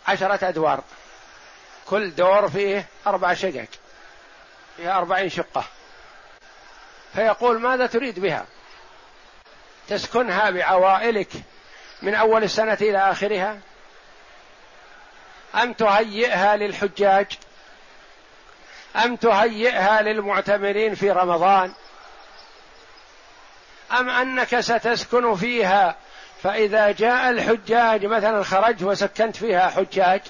عشرة 0.08 0.50
أدوار. 0.50 0.84
كل 1.86 2.16
دور 2.16 2.50
فيه 2.50 2.86
أربع 3.08 3.34
شقق 3.34 3.68
فيها 4.78 4.98
أربعين 4.98 5.30
شقة. 5.30 5.64
فيقول 7.14 7.62
ماذا 7.62 7.86
تريد 7.86 8.20
بها؟ 8.20 8.46
تسكنها 9.88 10.50
بعوائلك 10.50 11.30
من 12.02 12.16
أول 12.16 12.44
السنة 12.44 12.78
إلى 12.82 12.98
آخرها؟ 12.98 13.60
أم 15.56 15.74
تهيئها 15.74 16.56
للحجاج؟ 16.56 17.28
أم 18.96 19.16
تهيئها 19.16 20.02
للمعتمرين 20.02 20.96
في 20.96 21.12
رمضان؟ 21.12 21.74
أم 23.92 24.10
أنك 24.10 24.60
ستسكن 24.60 25.36
فيها 25.36 25.96
فإذا 26.44 26.92
جاء 26.92 27.30
الحجاج 27.30 28.06
مثلا 28.06 28.44
خرجت 28.44 28.84
وسكنت 28.84 29.36
فيها 29.36 29.70
حجاج 29.70 30.22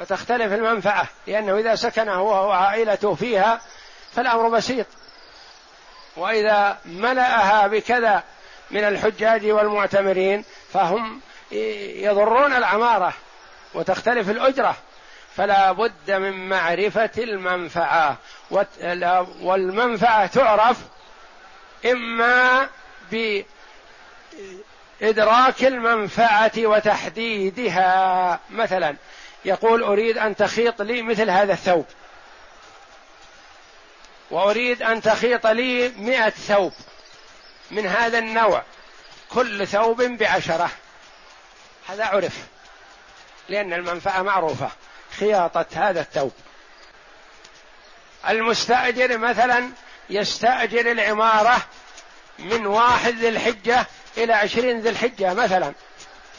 فتختلف 0.00 0.52
المنفعة 0.52 1.08
لأنه 1.26 1.58
إذا 1.58 1.74
سكن 1.74 2.08
هو 2.08 2.48
وعائلته 2.48 3.14
فيها 3.14 3.60
فالأمر 4.12 4.48
بسيط. 4.48 4.86
وإذا 6.16 6.78
ملأها 6.84 7.66
بكذا 7.66 8.22
من 8.70 8.84
الحجاج 8.84 9.46
والمعتمرين 9.46 10.44
فهم 10.72 11.20
يضرون 11.50 12.52
العمارة 12.52 13.12
وتختلف 13.74 14.30
الأجرة. 14.30 14.76
فلا 15.36 15.72
بد 15.72 16.10
من 16.10 16.48
معرفة 16.48 17.10
المنفعة. 17.18 18.16
والمنفعة 19.40 20.26
تعرف 20.26 20.78
إما 21.84 22.68
بإدراك 25.04 25.64
المنفعة 25.64 26.52
وتحديدها. 26.58 28.40
مثلا 28.50 28.96
يقول 29.44 29.82
أريد 29.82 30.18
أن 30.18 30.36
تخيط 30.36 30.82
لي 30.82 31.02
مثل 31.02 31.30
هذا 31.30 31.52
الثوب. 31.52 31.86
وأريد 34.30 34.82
أن 34.82 35.02
تخيط 35.02 35.46
لي 35.46 35.88
مئة 35.88 36.30
ثوب 36.30 36.72
من 37.70 37.86
هذا 37.86 38.18
النوع 38.18 38.62
كل 39.30 39.66
ثوب 39.66 40.02
بعشرة. 40.02 40.70
هذا 41.88 42.04
عرف 42.04 42.38
لأن 43.48 43.72
المنفعة 43.72 44.22
معروفة. 44.22 44.70
خياطة 45.18 45.66
هذا 45.74 46.00
الثوب. 46.00 46.32
المستأجر 48.28 49.18
مثلا 49.18 49.70
يستأجر 50.10 50.92
العمارة 50.92 51.56
من 52.38 52.66
واحد 52.66 53.14
ذي 53.14 53.28
الحجة 53.28 53.86
إلى 54.16 54.32
عشرين 54.32 54.80
ذي 54.80 54.88
الحجة 54.88 55.34
مثلا. 55.34 55.74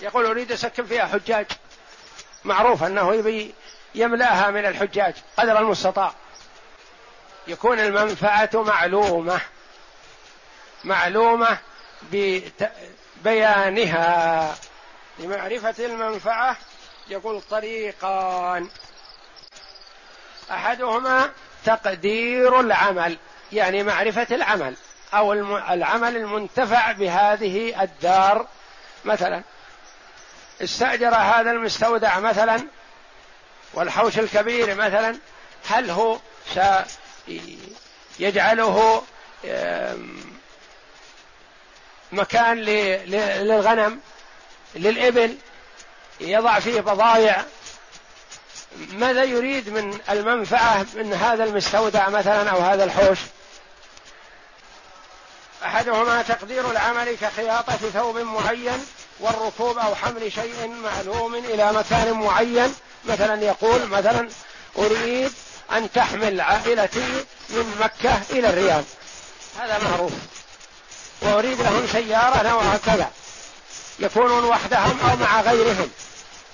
يقول 0.02 0.26
أريد 0.26 0.52
أسكن 0.52 0.86
فيها 0.86 1.06
حجاج. 1.06 1.46
معروف 2.44 2.84
أنه 2.84 3.16
يبي 3.16 3.54
يملاها 3.96 4.52
من 4.52 4.66
الحجاج 4.66 5.14
قدر 5.38 5.60
المستطاع. 5.60 6.14
يكون 7.48 7.80
المنفعة 7.80 8.50
معلومة. 8.54 9.42
معلومة 10.84 11.58
ببيانها 13.22 14.56
لمعرفة 15.20 15.86
المنفعة 15.86 16.58
يقول 17.08 17.42
طريقان. 17.42 18.70
أحدهما 20.52 21.32
تقدير 21.66 22.60
العمل 22.60 23.18
يعني 23.52 23.84
معرفة 23.84 24.28
العمل. 24.36 24.76
أو 25.18 25.34
العمل 25.74 26.16
المنتفع 26.16 26.92
بهذه 26.92 27.84
الدار. 27.84 28.48
مثلا 29.06 29.44
استأجر 30.62 31.16
هذا 31.16 31.52
المستودع 31.52 32.20
مثلا 32.20 32.68
والحوش 33.74 34.20
الكبير 34.20 34.76
مثلا 34.76 35.18
هل 35.68 35.90
هو 35.90 36.18
سيجعله 38.20 39.04
مكان 42.12 42.58
للغنم 42.58 44.00
للإبل 44.76 45.38
يضع 46.20 46.60
فيه 46.60 46.82
بضائع 46.82 47.46
ماذا 48.94 49.24
يريد 49.24 49.70
من 49.70 50.00
المنفعة 50.10 50.86
من 50.96 51.14
هذا 51.14 51.44
المستودع 51.44 52.10
مثلا 52.10 52.50
أو 52.50 52.58
هذا 52.60 52.84
الحوش؟ 52.84 53.20
أحدهما 55.66 56.22
تقدير 56.22 56.72
العمل 56.72 57.18
كخياطة 57.22 57.78
ثوب 57.94 58.18
معين 58.18 58.86
والركوب 59.20 59.78
أو 59.78 59.96
حمل 59.96 60.32
شيء 60.32 60.68
معلوم 60.68 61.36
إلى 61.36 61.74
مكان 61.74 62.14
معين. 62.14 62.76
مثلا 63.06 63.44
يقول 63.44 63.88
مثلا 63.88 64.30
أريد 64.78 65.32
أن 65.72 65.92
تحمل 65.92 66.42
عائلتي 66.42 67.26
من 67.50 67.76
مكة 67.80 68.22
إلى 68.30 68.50
الرياض. 68.50 68.84
هذا 69.60 69.80
معروف. 69.90 70.12
وأريد 71.22 71.62
لهم 71.62 71.88
سيارة 71.92 72.50
نوعها 72.50 72.78
كذا 72.86 73.12
يكونون 74.00 74.44
وحدهم 74.44 75.00
أو 75.10 75.16
مع 75.16 75.42
غيرهم. 75.42 75.90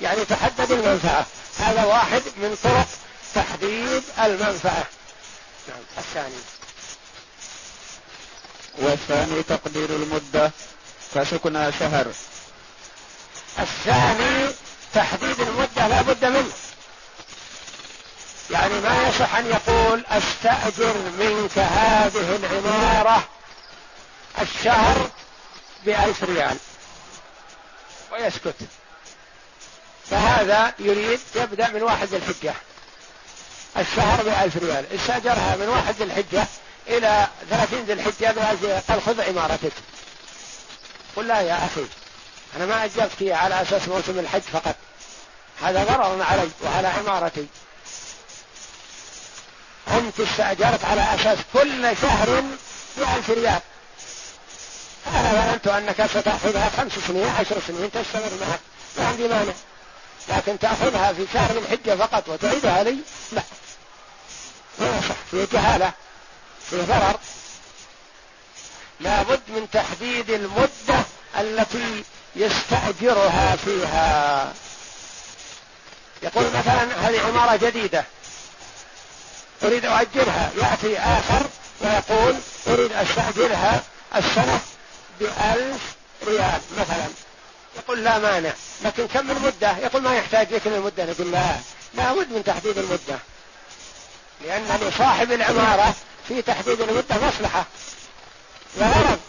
يعني 0.02 0.26
تحدد 0.26 0.72
المنفعة. 0.72 1.26
هذا 1.60 1.86
واحد 1.86 2.22
من 2.38 2.58
طرق 2.64 2.88
تحديد 3.36 4.04
المنفعة. 4.20 4.86
نعم 5.68 5.80
الثاني. 5.98 6.61
والثاني 8.82 9.44
تقدير 9.44 9.90
المدة. 9.90 10.52
فسكنى 11.16 11.72
شهر. 11.72 12.08
الثاني 13.60 14.54
تحديد 14.94 15.40
المدة 15.40 15.88
لا 15.88 16.02
بد 16.02 16.26
منه. 16.26 16.52
يعني 18.52 18.74
ما 18.74 19.08
يصح 19.08 19.36
أن 19.36 19.46
يقول 19.46 20.06
أستأجر 20.06 20.94
منك 21.20 21.58
هذه 21.58 22.36
العمارة 22.36 23.28
الشهر 24.42 25.10
بألف 25.86 26.24
ريال. 26.24 26.58
ويسكت. 28.12 28.56
فهذا 30.10 30.74
يريد 30.80 31.20
يبدأ 31.36 31.70
من 31.70 31.84
واحد 31.84 32.14
الحجة. 32.14 32.54
الشهر 33.78 34.24
بألف 34.24 34.58
ريال. 34.58 34.86
استأجرها 34.96 35.56
من 35.56 35.68
واحد 35.68 36.02
الحجة 36.02 36.48
إلى 36.98 37.28
ثلاثين 37.50 37.86
ذي 37.86 37.94
الحجة 37.94 38.28
قال 38.90 39.02
خذ 39.02 39.22
عمارتك. 39.22 39.72
قل 41.16 41.28
لا 41.28 41.42
يا 41.42 41.66
أخي 41.66 41.86
أنا 42.56 42.66
ما 42.66 42.86
أجرتك 42.86 43.22
على 43.22 43.62
أساس 43.62 43.88
موسم 43.88 44.20
الحج 44.20 44.42
فقط. 44.42 44.76
هذا 45.62 45.84
ضرر 45.84 46.24
علي 46.24 46.50
وعلى 46.62 46.88
عمارتي. 46.88 47.46
أنت 49.88 50.20
استأجرت 50.20 50.86
على 50.86 51.16
أساس 51.16 51.38
كل 51.54 51.98
شهر 52.02 52.44
بألف 52.98 53.30
ريال. 53.30 53.60
أنا 55.08 55.32
ظننت 55.32 55.68
أنك 55.68 56.06
ستأخذها 56.06 56.72
خمس 56.78 56.92
سنين 57.08 57.30
عشر 57.40 57.62
سنين 57.68 57.92
تستمر 57.92 58.32
معك 58.42 58.60
ما 58.98 59.08
عندي 59.08 59.28
مانع. 59.28 59.54
لكن 60.30 60.60
تأخذها 60.60 61.14
في 61.14 61.26
شهر 61.34 61.58
الحجة 61.58 61.96
فقط 61.96 62.30
وتعيدها 62.30 62.84
لي؟ 62.84 62.98
لا. 63.32 63.42
ما 64.80 65.02
في 65.32 65.48
جهالة. 65.54 65.94
ضرر 66.76 67.20
لابد 69.00 69.42
من 69.48 69.68
تحديد 69.72 70.30
المدة 70.30 71.06
التي 71.40 72.04
يستأجرها 72.36 73.56
فيها. 73.56 74.54
يقول 76.24 76.46
مثلا 76.46 77.10
هذه 77.10 77.22
عمارة 77.22 77.56
جديدة. 77.56 78.06
أريد 79.64 79.86
أؤجرها. 79.86 80.52
يأتي 80.58 81.00
آخر 81.00 81.46
ويقول 81.82 82.36
أريد 82.68 82.92
أستأجرها 82.92 83.84
السنة 84.16 84.60
بألف 85.20 85.82
ريال 86.28 86.62
مثلا. 86.78 87.08
يقول 87.78 88.04
لا 88.04 88.20
مانع. 88.20 88.54
لكن 88.82 89.08
كم 89.08 89.32
المدة؟ 89.32 89.78
يقول 89.78 90.02
ما 90.02 90.16
يحتاج 90.16 90.54
لك 90.54 90.68
المدة 90.68 91.06
نقول 91.06 91.32
لا. 91.32 91.56
لا 91.94 92.14
بد 92.14 92.32
من 92.32 92.44
تحديد 92.44 92.78
المدة. 92.78 93.20
لأن 94.44 94.80
لصاحب 94.82 95.32
العمارة 95.32 95.94
في 96.28 96.42
تحديد 96.42 96.82
المدة 96.82 97.16
مصلحة. 97.28 97.66
وغرض 98.78 99.20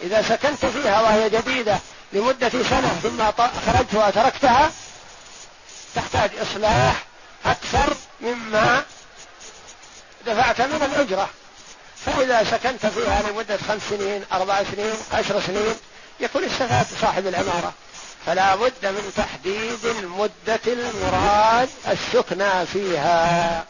إذا 0.00 0.22
سكنت 0.22 0.66
فيها 0.66 1.00
وهي 1.00 1.30
جديدة 1.30 1.78
لمدة 2.12 2.48
سنة 2.48 3.00
ثم 3.02 3.44
خرجت 3.66 3.94
وتركتها 3.94 4.70
تحتاج 5.94 6.30
إصلاح 6.42 7.04
أكثر 7.46 7.94
مما 8.20 8.84
دفعت 10.26 10.60
من 10.60 10.82
الأجرة. 10.82 11.28
فإذا 12.06 12.44
سكنت 12.44 12.86
فيها 12.86 13.22
لمدة 13.30 13.58
خمس 13.68 13.82
سنين 13.90 14.24
أربع 14.32 14.62
سنين 14.74 14.94
عشر 15.12 15.40
سنين 15.40 15.74
يكون 16.20 16.44
استفاد 16.44 16.86
صاحب 17.00 17.26
العمارة. 17.26 17.72
فلا 18.26 18.54
بد 18.56 18.86
من 18.86 19.12
تحديد 19.16 19.84
المدة 19.84 20.60
المراد 20.66 21.68
السكنى 21.88 22.66
فيها. 22.66 23.64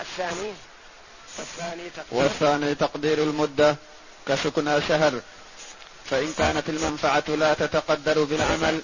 الثاني. 0.00 0.52
والثاني 1.38 1.90
تقدير, 1.96 2.22
والثاني 2.22 2.74
تقدير 2.74 3.22
المدة 3.22 3.76
كسكنى 4.28 4.80
شهر 4.88 5.20
فإن 6.10 6.32
كانت 6.38 6.68
المنفعة 6.68 7.24
لا 7.28 7.54
تتقدر 7.54 8.24
بالعمل 8.24 8.80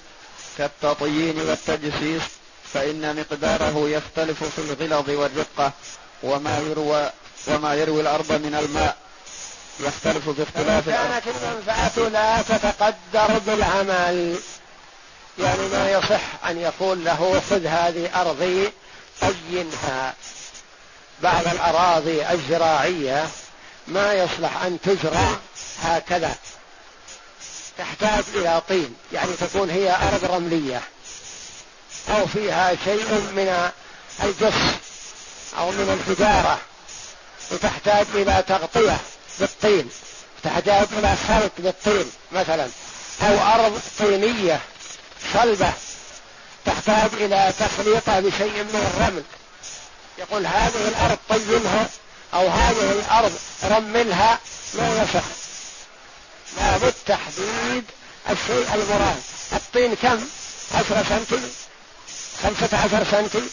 كالتطيين 0.57 1.39
والتجسيس 1.39 2.21
فإن 2.73 3.15
مقداره 3.15 3.89
يختلف 3.89 4.43
في 4.43 4.59
الغلظ 4.59 5.09
والرقة 5.09 5.71
وما 6.23 6.57
يروى 6.59 7.09
وما 7.47 7.75
يروي 7.75 8.01
الأرض 8.01 8.31
من 8.31 8.55
الماء. 8.55 8.97
يختلف 9.79 10.29
باختلاف 10.29 10.89
كانت 10.89 11.23
المنفعة 11.27 12.09
لا 12.09 12.41
تتقدر 12.41 13.39
بالعمل. 13.39 14.39
يعني 15.39 15.67
ما 15.67 15.91
يصح 15.91 16.45
أن 16.45 16.57
يقول 16.57 17.05
له 17.05 17.41
خذ 17.49 17.65
هذه 17.65 18.21
أرضي 18.21 18.71
طينها 19.21 20.13
بعض 21.23 21.47
الأراضي 21.47 22.31
الزراعية 22.31 23.27
ما 23.87 24.13
يصلح 24.13 24.63
أن 24.63 24.81
تزرع 24.81 25.35
هكذا. 25.81 26.35
تحتاج 27.77 28.23
إلى 28.35 28.61
طين 28.69 28.95
يعني 29.13 29.31
تكون 29.33 29.69
هي 29.69 29.91
أرض 29.95 30.25
رملية. 30.25 30.81
أو 32.09 32.27
فيها 32.27 32.75
شيء 32.85 33.09
من 33.35 33.71
الجس 34.23 34.75
أو 35.57 35.71
من 35.71 35.99
الحجارة. 35.99 36.59
وتحتاج 37.51 38.05
إلى 38.13 38.43
تغطية 38.47 38.97
بالطين. 39.39 39.89
تحتاج 40.43 40.87
إلى 40.91 41.15
خلط 41.27 41.51
بالطين 41.57 42.11
مثلا. 42.31 42.69
أو 43.21 43.39
أرض 43.39 43.81
طينية 43.99 44.59
صلبة. 45.33 45.73
تحتاج 46.65 47.09
إلى 47.13 47.53
تخليطها 47.59 48.19
بشيء 48.19 48.63
من 48.63 48.91
الرمل. 48.95 49.23
يقول 50.17 50.47
هذه 50.47 50.87
الأرض 50.87 51.17
طينها 51.29 51.89
أو 52.33 52.47
هذه 52.47 52.91
الأرض 52.91 53.33
رملها 53.63 54.39
ما 54.73 55.03
يصح 55.03 55.25
لابد 56.57 56.93
تحديد 57.05 57.83
الشيء 58.29 58.73
المراد. 58.73 59.21
الطين 59.53 59.95
كم؟ 59.95 60.25
عشرة 60.75 61.05
سنتي 61.09 61.41
خمسة 62.43 62.77
عشر 62.77 63.05
سنتي 63.11 63.43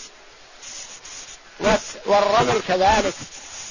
والرمل 2.06 2.60
كذلك. 2.68 3.14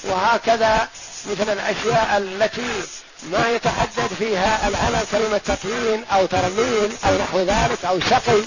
وهكذا 0.04 0.88
مثل 1.26 1.52
الأشياء 1.52 2.18
التي 2.18 2.82
ما 3.22 3.48
يتحدد 3.50 4.10
فيها 4.18 4.68
العمل 4.68 5.06
كلمة 5.12 5.38
تطوين 5.38 6.04
أو 6.04 6.26
ترميل 6.26 6.92
أو 7.04 7.18
نحو 7.18 7.38
ذلك 7.40 7.84
أو 7.84 8.00
سقي 8.00 8.42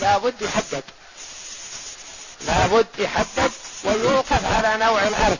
لابد 0.00 0.42
يحدد. 0.42 0.82
لابد 2.40 2.86
يحدد 2.98 3.50
ويوقف 3.84 4.44
على 4.44 4.84
نوع 4.84 5.02
الأرض 5.02 5.38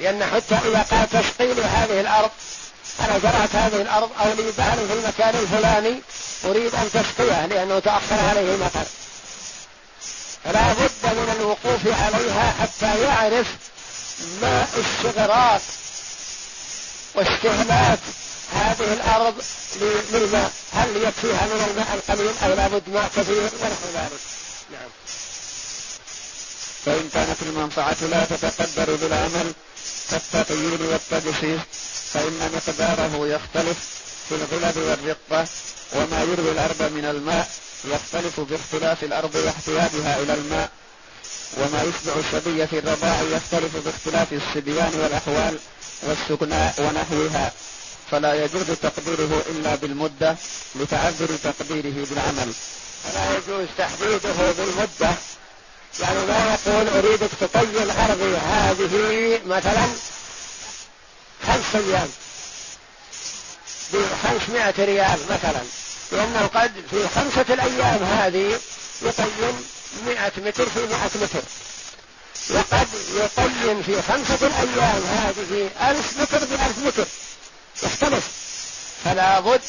لأن 0.00 0.24
حتى 0.24 0.54
إذا 0.54 0.86
قال 0.90 1.10
تسقيل 1.10 1.60
هذه 1.60 2.00
الأرض 2.00 2.30
أنا 3.00 3.18
زرعت 3.18 3.54
هذه 3.54 3.82
الأرض 3.82 4.10
أو 4.20 4.32
لي 4.32 4.52
بحر 4.58 4.76
في 4.76 4.92
المكان 4.92 5.34
الفلاني 5.34 6.00
أريد 6.44 6.74
أن 6.74 6.90
تسقيه 6.92 7.46
لأنه 7.46 7.78
تأخر 7.78 8.20
عليه 8.28 8.54
المطر. 8.54 8.84
فلا 10.44 10.72
بد 10.72 11.04
من 11.04 11.36
الوقوف 11.40 11.86
عليها 11.86 12.54
حتى 12.60 13.02
يعرف 13.02 13.46
ما 14.42 14.66
استغراق 14.78 15.60
واستهلاك 17.14 17.98
هذه 18.54 18.92
الأرض 18.92 19.42
للماء. 20.12 20.52
هل 20.72 20.96
يكفيها 20.96 21.46
من 21.46 21.66
الماء 21.70 21.94
القليل 21.94 22.34
أو 22.44 22.54
لابد 22.54 22.82
ماء 22.88 23.10
كثير 23.16 23.42
ونحو 23.42 23.86
ذلك 23.94 24.20
نعم. 24.72 24.88
فإن 26.88 27.08
كانت 27.14 27.36
المنفعة 27.42 27.96
لا 28.10 28.24
تتقدر 28.24 28.96
بالعمل 28.96 29.52
كالتقييد 30.10 30.80
والتجسيس 30.80 31.60
فإن 32.12 32.50
مقداره 32.54 33.26
يختلف 33.26 33.76
في 34.28 34.34
الغلب 34.34 34.76
والرقة 34.76 35.46
وما 35.92 36.22
يروي 36.22 36.50
الأرض 36.50 36.82
من 36.82 37.04
الماء 37.04 37.48
يختلف 37.84 38.40
باختلاف 38.40 39.04
الأرض 39.04 39.34
واحتياجها 39.34 40.22
إلى 40.22 40.34
الماء 40.34 40.70
وما 41.56 41.82
يشبع 41.82 42.12
الصبي 42.16 42.66
في 42.66 42.78
الرضاع 42.78 43.22
يختلف 43.22 43.76
باختلاف 43.84 44.32
الصبيان 44.32 44.92
والأحوال 44.94 45.58
والسكناء 46.02 46.74
ونحوها. 46.78 47.52
فلا 48.10 48.44
يجوز 48.44 48.66
تقديره 48.82 49.42
إلا 49.50 49.74
بالمدة 49.74 50.36
لتعذر 50.74 51.28
تقديره 51.44 52.06
بالعمل. 52.10 52.52
فلا 53.04 53.36
يجوز 53.36 53.66
تحديده 53.78 54.52
بالمدة 54.58 55.14
يعني 56.00 56.26
ما 56.26 56.58
يقول 56.66 56.88
أريدك 56.88 57.30
تطيل 57.40 57.90
أرضي 57.90 58.36
هذه 58.36 59.40
مثلا 59.46 59.88
خمس 61.46 61.74
أيام. 61.74 62.08
بخمسمائة 63.92 64.84
ريال 64.84 65.18
مثلا. 65.30 65.62
لأنه 66.12 66.46
قد 66.46 66.72
في 66.90 67.08
خمسة 67.08 67.54
الأيام 67.54 68.02
هذه 68.04 68.60
يطين 69.02 69.64
مئة 70.06 70.32
متر 70.36 70.68
في 70.68 70.80
مئة 70.86 71.10
متر. 71.22 71.42
وقد 72.50 72.88
يطين 73.14 73.82
في 73.82 74.02
خمسة 74.02 74.46
الأيام 74.46 75.02
هذه 75.02 75.70
ألف 75.90 76.20
متر 76.20 76.44
بألف 76.44 76.78
متر. 76.78 77.06
يختلف. 77.82 78.24
فلا 79.04 79.40
بد 79.40 79.60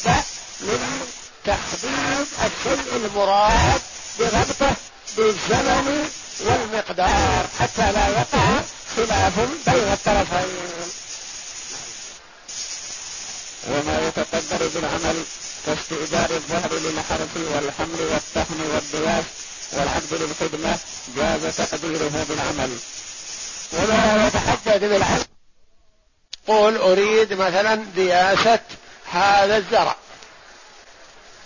من 0.62 1.08
تحديد 1.45 2.27
الشيء 2.45 2.95
المراد 2.95 3.82
بربطه 4.19 4.75
بالزمن 5.17 6.10
والمقدار 6.39 7.48
حتى 7.60 7.91
لا 7.91 8.08
يقع 8.08 8.62
خلاف 8.95 9.39
بين 9.39 9.93
الطرفين. 9.93 10.50
وما 13.67 14.08
يتقدر 14.08 14.67
بالعمل 14.67 15.24
كاستئجار 15.65 16.30
الظهر 16.30 16.74
للحرث 16.74 17.38
والحمل 17.38 18.02
والتحم 18.12 18.60
والدواس 18.74 19.26
والعبد 19.72 20.13
للخدمة 20.13 20.78
جاز 21.15 21.56
تقديره 21.58 22.26
بالعمل. 22.30 22.78
وما 23.74 24.28
يتحدد 24.28 24.84
بالعمل 24.84 25.26
قول 26.48 26.78
أريد 26.78 27.34
مثلا 27.34 27.76
دياسة 27.76 28.60
هذا 29.12 29.58
الزرع. 29.58 29.95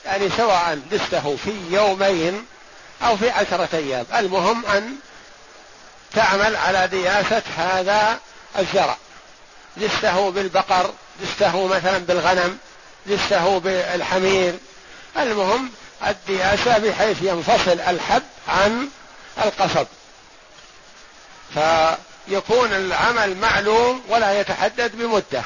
يعني 0.06 0.30
سواء 0.38 0.80
دسته 0.92 1.38
في 1.46 1.52
يومين 1.72 2.46
أو 3.02 3.18
في 3.18 3.30
عشرة 3.30 3.70
أيام. 3.74 4.06
المهم 4.16 4.66
أن 4.66 4.96
تعمل 6.14 6.56
على 6.56 6.88
دياسة 6.88 7.42
هذا 7.58 8.20
الزرع 8.60 8.98
دسته 9.78 10.32
بالبقر 10.32 10.94
دسته 11.22 11.68
مثلا 11.68 11.98
بالغنم 11.98 12.58
دسته 13.06 13.60
بالحمير. 13.60 14.54
المهم 15.18 15.72
الدياسة 16.08 16.78
بحيث 16.78 17.18
ينفصل 17.22 17.80
الحب 17.80 18.24
عن 18.48 18.90
القصب. 19.44 19.88
فيكون 21.54 22.74
العمل 22.74 23.38
معلوم 23.38 24.04
ولا 24.08 24.40
يتحدد 24.40 24.92
بمدة. 24.96 25.44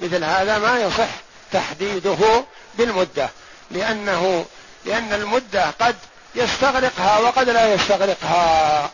مثل 0.00 0.24
هذا 0.24 0.58
ما 0.58 0.80
يصح 0.80 1.08
تحديده 1.52 2.44
بالمدة. 2.74 3.30
لأنه 3.70 4.46
لأن 4.84 5.12
المدة 5.12 5.70
قد 5.80 5.96
يستغرقها 6.36 7.18
وقد 7.18 7.48
لا 7.48 7.74
يستغرقها. 7.74 8.90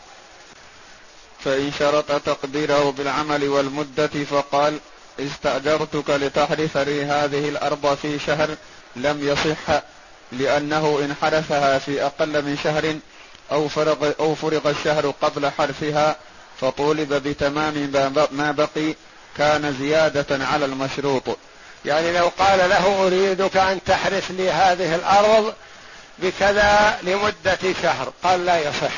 فإن 1.44 1.72
شرط 1.78 2.22
تقديره 2.22 2.90
بالعمل 2.90 3.48
والمدة 3.48 4.10
فقال 4.30 4.78
استأجرتك 5.20 6.10
لتحرث 6.10 6.76
لي 6.76 7.04
هذه 7.04 7.48
الأرض 7.48 7.98
في 8.02 8.18
شهر 8.18 8.56
لم 8.96 9.28
يصح 9.28 9.82
لأنه 10.32 10.98
إن 11.04 11.14
حرثها 11.22 11.78
في 11.78 12.06
أقل 12.06 12.42
من 12.42 12.58
شهر 12.64 12.96
أو 13.52 13.68
فرغ, 13.68 14.12
أو 14.20 14.34
فرغ 14.34 14.70
الشهر 14.70 15.14
قبل 15.22 15.50
حرثها 15.50 16.16
فطولب 16.60 17.14
بتمام 17.14 17.74
ما 18.32 18.52
بقي 18.52 18.94
كان 19.36 19.76
زيادة 19.80 20.46
على 20.46 20.64
المشروط. 20.64 21.22
يعني 21.84 22.12
لو 22.12 22.30
قال 22.38 22.58
له 22.70 23.06
أريدك 23.06 23.56
أن 23.56 23.84
تحرث 23.84 24.30
لي 24.30 24.50
هذه 24.50 24.94
الأرض 24.94 25.54
بكذا 26.22 26.98
لمدة 27.02 27.58
شهر. 27.82 28.12
قال 28.24 28.46
لا 28.46 28.58
يصح. 28.58 28.92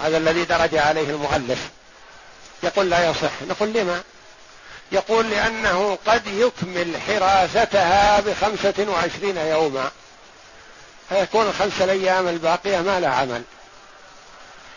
هذا 0.00 0.16
الذي 0.16 0.44
درج 0.44 0.76
عليه 0.76 1.10
المؤلف. 1.10 1.68
يقول 2.62 2.90
لا 2.90 3.10
يصح. 3.10 3.30
نقول 3.48 3.72
لما؟ 3.72 4.02
يقول 4.92 5.30
لأنه 5.30 5.98
قد 6.06 6.26
يكمل 6.26 7.00
حراستها 7.06 8.20
بخمسة 8.20 8.86
وعشرين 8.88 9.36
يوما. 9.36 9.90
فيكون 11.08 11.46
الخمسة 11.46 11.84
الأيام 11.84 12.28
الباقية 12.28 12.78
ما 12.78 13.00
لا 13.00 13.08
عمل. 13.08 13.42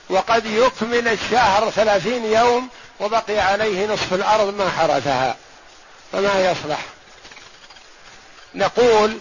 وقد 0.09 0.45
يكمل 0.45 1.07
الشهر 1.07 1.71
ثلاثين 1.71 2.25
يوم 2.25 2.69
وبقي 2.99 3.39
عليه 3.39 3.87
نصف 3.87 4.13
الأرض 4.13 4.53
ما 4.57 4.69
حرثها 4.69 5.35
فما 6.11 6.51
يصلح. 6.51 6.79
نقول 8.55 9.19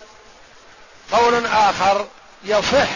قول 1.12 1.46
آخر 1.46 2.06
يصح 2.44 2.88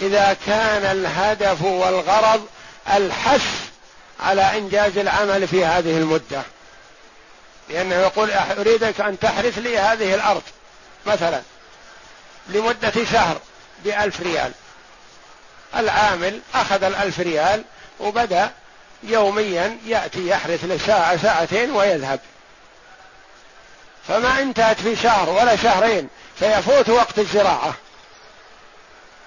إذا 0.00 0.36
كان 0.46 0.82
الهدف 0.82 1.62
والغرض 1.62 2.46
الحث 2.88 3.46
على 4.20 4.58
إنجاز 4.58 4.98
العمل 4.98 5.48
في 5.48 5.64
هذه 5.64 5.98
المدة. 5.98 6.42
لأنه 7.68 7.94
يقول 7.94 8.30
أريدك 8.30 9.00
أن 9.00 9.18
تحرث 9.18 9.58
لي 9.58 9.78
هذه 9.78 10.14
الأرض 10.14 10.42
مثلا 11.06 11.42
لمدة 12.48 12.92
شهر 13.12 13.38
بألف 13.84 14.20
ريال. 14.20 14.52
العامل 15.76 16.40
أخذ 16.54 16.84
الألف 16.84 17.20
ريال 17.20 17.64
وبدأ 18.00 18.50
يوميا 19.02 19.78
يأتي 19.86 20.28
يحرث 20.28 20.64
لساعة 20.64 21.16
ساعتين 21.16 21.70
ويذهب. 21.70 22.20
فما 24.08 24.42
انتهت 24.42 24.80
في 24.80 24.96
شهر 24.96 25.30
ولا 25.30 25.56
شهرين 25.56 26.08
فيفوت 26.38 26.88
وقت 26.88 27.18
الزراعة. 27.18 27.74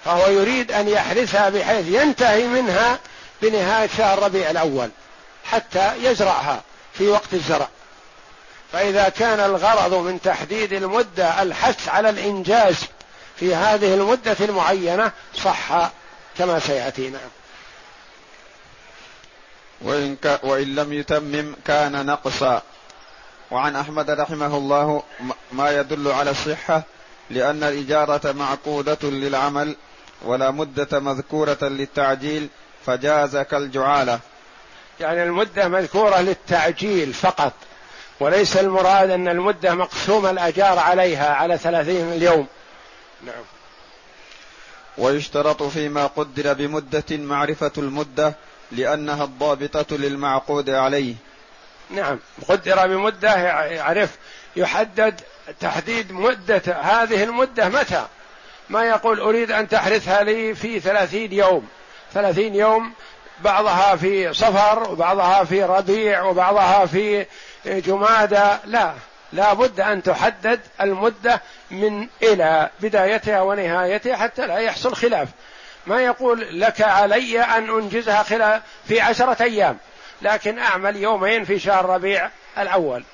فهو 0.04 0.26
يريد 0.26 0.72
أن 0.72 0.88
يحرثها 0.88 1.48
بحيث 1.48 1.86
ينتهي 1.88 2.46
منها 2.46 2.98
بنهاية 3.42 3.88
شهر 3.96 4.22
ربيع 4.22 4.50
الأول 4.50 4.90
حتى 5.44 5.92
يزرعها 5.96 6.62
في 6.94 7.08
وقت 7.08 7.34
الزرع. 7.34 7.68
فإذا 8.72 9.08
كان 9.08 9.40
الغرض 9.40 9.94
من 9.94 10.20
تحديد 10.20 10.72
المدة 10.72 11.42
الحث 11.42 11.88
على 11.88 12.10
الإنجاز 12.10 12.76
في 13.36 13.54
هذه 13.54 13.94
المدة 13.94 14.36
المعينة 14.40 15.12
صح 15.34 15.90
كما 16.38 16.58
سيأتي 16.58 17.10
نعم. 17.10 17.30
وإن, 19.80 20.16
ك... 20.16 20.40
وإن 20.42 20.74
لم 20.74 20.92
يتمم 20.92 21.56
كان 21.66 22.06
نقصا. 22.06 22.62
وعن 23.50 23.76
أحمد 23.76 24.10
رحمه 24.10 24.56
الله 24.56 25.02
ما 25.52 25.70
يدل 25.70 26.08
على 26.08 26.30
الصحة 26.30 26.82
لأن 27.30 27.62
الإجارة 27.62 28.32
معقودة 28.32 28.98
للعمل 29.02 29.76
ولا 30.22 30.50
مدة 30.50 31.00
مذكورة 31.00 31.58
للتعجيل 31.62 32.48
فجاز 32.86 33.36
كالجعالة. 33.36 34.20
يعني 35.00 35.22
المدة 35.22 35.68
مذكورة 35.68 36.20
للتعجيل 36.20 37.12
فقط 37.12 37.52
وليس 38.20 38.56
المراد 38.56 39.10
أن 39.10 39.28
المدة 39.28 39.74
مقسوم 39.74 40.26
الأجار 40.26 40.78
عليها 40.78 41.34
على 41.34 41.58
ثلاثين 41.58 42.12
اليوم. 42.12 42.46
نعم. 43.26 43.42
ويشترط 44.98 45.62
فيما 45.62 46.06
قدر 46.06 46.52
بمدة 46.52 47.04
معرفة 47.10 47.72
المدة 47.78 48.34
لأنها 48.72 49.24
الضابطة 49.24 49.96
للمعقود 49.96 50.70
عليه. 50.70 51.14
نعم. 51.90 52.18
قدر 52.48 52.86
بمدة 52.86 53.36
يعرف 53.66 54.10
يحدد 54.56 55.20
تحديد 55.60 56.12
مدة 56.12 56.62
هذه 56.82 57.24
المدة 57.24 57.68
متى؟ 57.68 58.06
ما 58.68 58.84
يقول 58.84 59.20
أريد 59.20 59.50
أن 59.50 59.68
تحرثها 59.68 60.22
لي 60.22 60.54
في 60.54 60.80
ثلاثين 60.80 61.32
يوم. 61.32 61.68
ثلاثين 62.12 62.54
يوم 62.54 62.92
بعضها 63.40 63.96
في 63.96 64.32
صفر 64.32 64.90
وبعضها 64.90 65.44
في 65.44 65.64
ربيع 65.64 66.22
وبعضها 66.22 66.86
في 66.86 67.26
جمادى. 67.64 68.48
لا 68.64 68.94
لا 69.32 69.52
بد 69.52 69.80
أن 69.80 70.02
تحدد 70.02 70.60
المدة 70.80 71.42
من 71.70 72.08
إلى 72.22 72.70
بدايتها 72.80 73.40
ونهايتها 73.40 74.16
حتى 74.16 74.46
لا 74.46 74.58
يحصل 74.58 74.94
خلاف. 74.94 75.28
ما 75.86 76.00
يقول 76.00 76.60
لك 76.60 76.80
علي 76.80 77.40
أن 77.40 77.70
أنجزها 77.70 78.22
خلال 78.22 78.60
في 78.88 79.00
عشرة 79.00 79.42
أيام 79.42 79.78
لكن 80.22 80.58
أعمل 80.58 80.96
يومين 80.96 81.44
في 81.44 81.58
شهر 81.58 81.84
ربيع 81.84 82.30
الأول. 82.58 83.04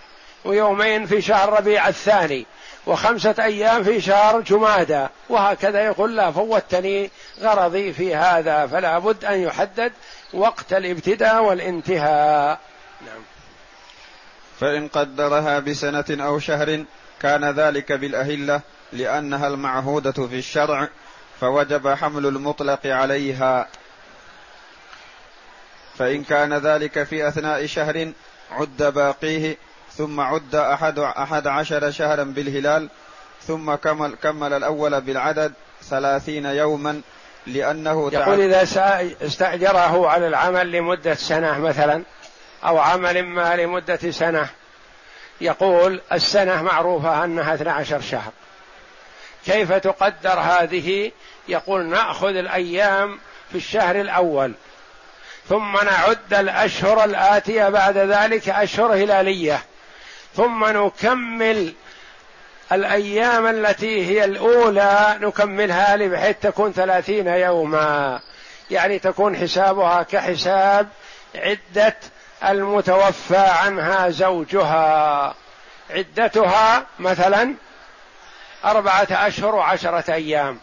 ويومين 0.46 1.06
في 1.06 1.22
شهر 1.22 1.52
ربيع 1.52 1.88
الثاني 1.88 2.46
وخمسة 2.86 3.34
أيام 3.38 3.84
في 3.84 4.00
شهر 4.00 4.40
جمادى 4.40 5.06
وهكذا 5.28 5.84
يقول 5.84 6.16
لا 6.16 6.30
فوتني 6.30 7.10
غرضي 7.40 7.92
في 7.92 8.14
هذا 8.14 8.66
فلا 8.66 8.98
بد 8.98 9.24
أن 9.24 9.40
يحدد 9.40 9.92
وقت 10.32 10.72
الابتداء 10.72 11.42
والانتهاء. 11.42 12.60
نعم. 13.06 13.22
فإن 14.60 14.88
قدرها 14.88 15.58
بسنة 15.58 16.04
أو 16.10 16.38
شهر 16.38 16.84
كان 17.20 17.44
ذلك 17.44 17.92
بالأهلة 17.92 18.60
لأنها 18.92 19.48
المعهودة 19.48 20.12
في 20.12 20.38
الشرع 20.38 20.88
فوجب 21.40 21.88
حمل 21.88 22.26
المطلق 22.26 22.86
عليها. 22.86 23.68
فإن 25.98 26.24
كان 26.24 26.54
ذلك 26.54 27.02
في 27.02 27.28
أثناء 27.28 27.66
شهر 27.66 28.12
عد 28.50 28.82
باقيه 28.82 29.56
ثم 29.96 30.20
عد 30.20 30.54
أحد, 30.54 30.98
أحد 30.98 31.46
عشر 31.46 31.90
شهرا 31.90 32.24
بالهلال 32.24 32.88
ثم 33.46 33.74
كمل, 33.74 34.14
كمل 34.22 34.52
الأول 34.52 35.00
بالعدد 35.00 35.52
ثلاثين 35.82 36.46
يوما 36.46 37.00
لأنه 37.46 38.10
يقول 38.12 38.40
إذا 38.40 38.62
استأجره 39.22 40.08
على 40.08 40.28
العمل 40.28 40.72
لمدة 40.72 41.14
سنة 41.14 41.58
مثلا 41.58 42.02
أو 42.64 42.78
عمل 42.78 43.22
ما 43.22 43.56
لمدة 43.56 44.10
سنة 44.10 44.48
يقول 45.40 46.00
السنة 46.12 46.62
معروفة 46.62 47.24
أنها 47.24 47.54
12 47.54 48.00
شهر. 48.00 48.32
كيف 49.46 49.72
تقدر 49.72 50.40
هذه؟ 50.40 51.12
يقول 51.48 51.86
نأخذ 51.86 52.36
الأيام 52.36 53.18
في 53.50 53.58
الشهر 53.58 54.00
الأول 54.00 54.54
ثم 55.48 55.72
نعد 55.72 56.34
الأشهر 56.34 57.04
الآتية 57.04 57.68
بعد 57.68 57.98
ذلك 57.98 58.48
أشهر 58.48 58.94
هلالية. 58.94 59.62
ثم 60.36 60.64
نكمل 60.64 61.74
الأيام 62.72 63.46
التي 63.46 64.06
هي 64.06 64.24
الأولى 64.24 65.18
نكملها 65.20 65.96
بحيث 65.96 66.36
تكون 66.42 66.72
ثلاثين 66.72 67.26
يوما. 67.26 68.20
يعني 68.70 68.98
تكون 68.98 69.36
حسابها 69.36 70.02
كحساب 70.02 70.88
عدة 71.34 71.96
المتوفى 72.44 73.36
عنها 73.36 74.08
زوجها. 74.08 75.34
عدتها 75.90 76.86
مثلا 76.98 77.54
أربعة 78.64 79.08
أشهر 79.10 79.54
وعشرة 79.54 80.14
أيام. 80.14 80.60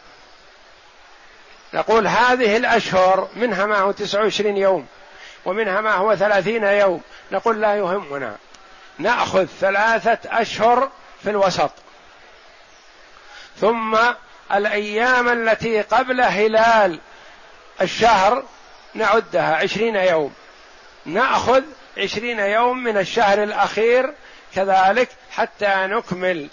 نقول 1.73 2.07
هذه 2.07 2.57
الأشهر 2.57 3.27
منها 3.35 3.65
ما 3.65 3.77
هو 3.77 3.91
تسعة 3.91 4.21
وعشرين 4.21 4.57
يوم 4.57 4.87
ومنها 5.45 5.81
ما 5.81 5.93
هو 5.93 6.15
ثلاثين 6.15 6.63
يوم. 6.63 7.01
نقول 7.31 7.61
لا 7.61 7.75
يهمنا. 7.75 8.37
نأخذ 8.97 9.45
ثلاثة 9.45 10.41
أشهر 10.41 10.89
في 11.23 11.29
الوسط. 11.29 11.71
ثم 13.61 13.97
الأيام 14.53 15.29
التي 15.29 15.81
قبل 15.81 16.21
هلال 16.21 16.99
الشهر 17.81 18.43
نعدها 18.93 19.55
عشرين 19.55 19.95
يوم. 19.95 20.33
نأخذ 21.05 21.63
عشرين 21.97 22.39
يوم 22.39 22.83
من 22.83 22.97
الشهر 22.97 23.43
الأخير 23.43 24.13
كذلك 24.55 25.09
حتى 25.31 25.73
نكمل 25.75 26.49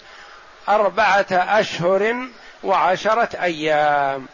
أربعة 0.69 1.27
أشهر 1.31 2.27
وعشرة 2.63 3.29
أيام. 3.41 4.27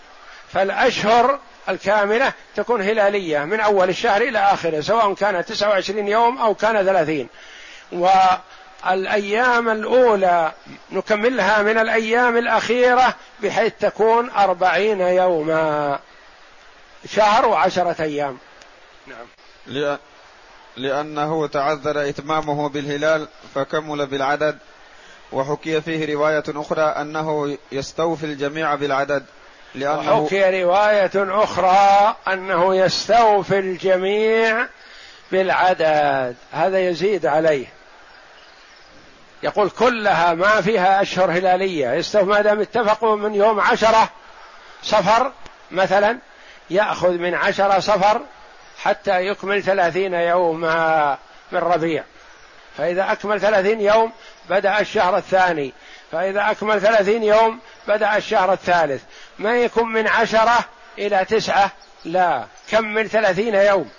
فالأشهر 0.53 1.39
الكاملة 1.69 2.33
تكون 2.55 2.81
هلالية 2.81 3.39
من 3.39 3.59
أول 3.59 3.89
الشهر 3.89 4.21
إلى 4.21 4.39
آخره 4.39 4.81
سواء 4.81 5.13
كان 5.13 5.45
29 5.45 6.07
يوم 6.07 6.37
أو 6.37 6.55
كان 6.55 6.85
30 6.85 7.27
والأيام 7.91 9.69
الأولى 9.69 10.51
نكملها 10.91 11.61
من 11.61 11.77
الأيام 11.77 12.37
الأخيرة 12.37 13.15
بحيث 13.43 13.73
تكون 13.79 14.29
أربعين 14.29 15.01
يوما. 15.01 15.99
شهر 17.09 17.47
وعشرة 17.47 17.95
أيام. 18.03 18.37
نعم. 19.07 19.97
لأنه 20.77 21.47
تعذر 21.47 22.09
إتمامه 22.09 22.69
بالهلال 22.69 23.27
فكمل 23.55 24.05
بالعدد. 24.05 24.57
وحكي 25.31 25.81
فيه 25.81 26.13
رواية 26.13 26.43
أخرى 26.47 26.81
أنه 26.81 27.57
يستوفي 27.71 28.25
الجميع 28.25 28.75
بالعدد. 28.75 29.25
لأنه 29.75 30.19
وحكي 30.19 30.63
رواية 30.63 31.43
أخرى 31.43 32.15
أنه 32.27 32.75
يستوفي 32.75 33.59
الجميع 33.59 34.67
بالعدد. 35.31 36.35
هذا 36.51 36.79
يزيد 36.79 37.25
عليه. 37.25 37.76
يقول 39.43 39.69
كلها 39.69 40.33
ما 40.33 40.61
فيها 40.61 41.01
أشهر 41.01 41.31
هلالية. 41.31 42.03
ما 42.13 42.41
دام 42.41 42.59
اتفقوا 42.59 43.15
من 43.15 43.35
يوم 43.35 43.59
عشرة 43.59 44.09
صفر 44.83 45.31
مثلا 45.71 46.17
يأخذ 46.69 47.11
من 47.11 47.35
عشرة 47.35 47.79
صفر 47.79 48.21
حتى 48.83 49.27
يكمل 49.27 49.63
ثلاثين 49.63 50.13
يوما 50.13 51.17
من 51.51 51.59
ربيع. 51.59 52.03
فإذا 52.77 53.11
أكمل 53.11 53.41
ثلاثين 53.41 53.81
يوم 53.81 54.11
بدأ 54.49 54.79
الشهر 54.79 55.17
الثاني. 55.17 55.73
فإذا 56.11 56.51
أكمل 56.51 56.81
ثلاثين 56.81 57.23
يوم 57.23 57.59
بدأ 57.87 58.17
الشهر 58.17 58.53
الثالث. 58.53 59.03
ما 59.39 59.57
يكون 59.57 59.93
من 59.93 60.07
عشرة 60.07 60.59
إلى 60.97 61.25
تسعة؟ 61.25 61.71
لا. 62.05 62.45
كمل 62.71 63.09
ثلاثين 63.09 63.55
يوم. 63.55 63.89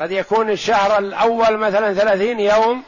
قد 0.00 0.12
يكون 0.12 0.50
الشهر 0.50 0.98
الأول 0.98 1.56
مثلا 1.56 1.94
ثلاثين 1.94 2.40
يوم 2.40 2.82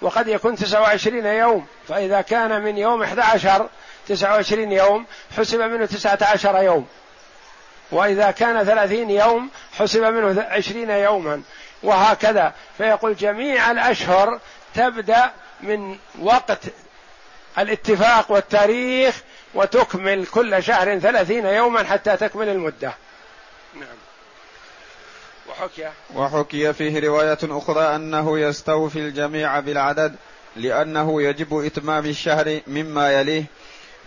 وقد 0.00 0.28
يكون 0.28 0.56
تسعة 0.56 0.80
وعشرين 0.80 1.26
يوم 1.26 1.66
فإذا 1.88 2.20
كان 2.20 2.62
من 2.62 2.78
يوم 2.78 3.02
أحد 3.02 3.18
عشر 3.18 3.68
تسعة 4.08 4.32
وعشرين 4.32 4.72
يوم 4.72 5.06
حسب 5.36 5.60
منه 5.60 5.86
تسعة 5.86 6.18
عشر 6.22 6.62
يوم. 6.62 6.86
وإذا 7.92 8.30
كان 8.30 8.64
ثلاثين 8.64 9.10
يوم 9.10 9.50
حسب 9.78 10.04
منه 10.04 10.42
عشرين 10.42 10.90
يوما. 10.90 11.42
وهكذا. 11.82 12.52
فيقول 12.78 13.16
جميع 13.16 13.70
الأشهر 13.70 14.40
تبدأ 14.74 15.30
من 15.60 15.98
وقت 16.20 16.60
الاتفاق 17.58 18.32
والتاريخ 18.32 19.22
وتكمل 19.54 20.26
كل 20.26 20.62
شهر 20.62 20.98
ثلاثين 20.98 21.46
يوما 21.46 21.84
حتى 21.84 22.16
تكمل 22.16 22.48
المدة. 22.48 22.94
نعم. 23.74 23.96
وحكي. 25.60 25.90
وحكي 26.14 26.72
فيه 26.72 27.00
رواية 27.00 27.38
أخرى 27.42 27.96
أنه 27.96 28.38
يستوفي 28.38 28.98
الجميع 28.98 29.60
بالعدد 29.60 30.16
لأنه 30.56 31.22
يجب 31.22 31.64
إتمام 31.64 32.06
الشهر 32.06 32.60
مما 32.66 33.12
يليه 33.12 33.44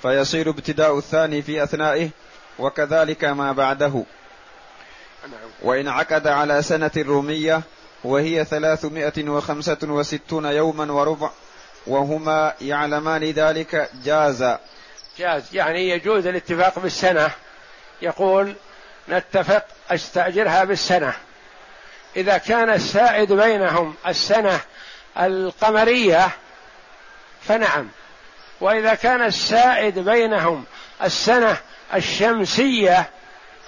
فيصير 0.02 0.50
ابتداء 0.50 0.98
الثاني 0.98 1.42
في 1.42 1.64
أثنائه 1.64 2.10
وكذلك 2.60 3.24
ما 3.24 3.52
بعده. 3.52 4.04
نعم. 5.24 5.50
وإن 5.62 5.88
عقد 5.88 6.28
على 6.28 6.62
سنة 6.62 6.92
رومية 6.98 7.62
وهي 8.04 8.46
ثلاثمائة 8.46 9.30
وخمسة 9.30 9.78
وستون 9.84 10.46
يوما 10.46 10.92
وربع 10.92 11.30
وهما 11.88 12.54
يعلمان 12.62 13.24
ذلك 13.24 13.90
جاز 14.04 14.56
جاز. 15.18 15.44
يعني 15.54 15.90
يجوز 15.90 16.28
الاتفاق 16.28 16.80
بالسنة. 16.80 17.32
يقول 18.02 18.56
نتفق 19.10 19.64
أستأجرها 19.92 20.64
بالسنة. 20.64 21.14
إذا 22.18 22.38
كان 22.38 22.70
السائد 22.70 23.34
بينهم 23.34 23.96
السنة 24.08 24.60
القمرية 25.20 26.30
فنعم. 27.42 27.90
وإذا 28.62 28.94
كان 28.94 29.22
السائد 29.22 30.00
بينهم 30.00 30.64
السنة 31.04 31.58
الشمسية 31.94 33.10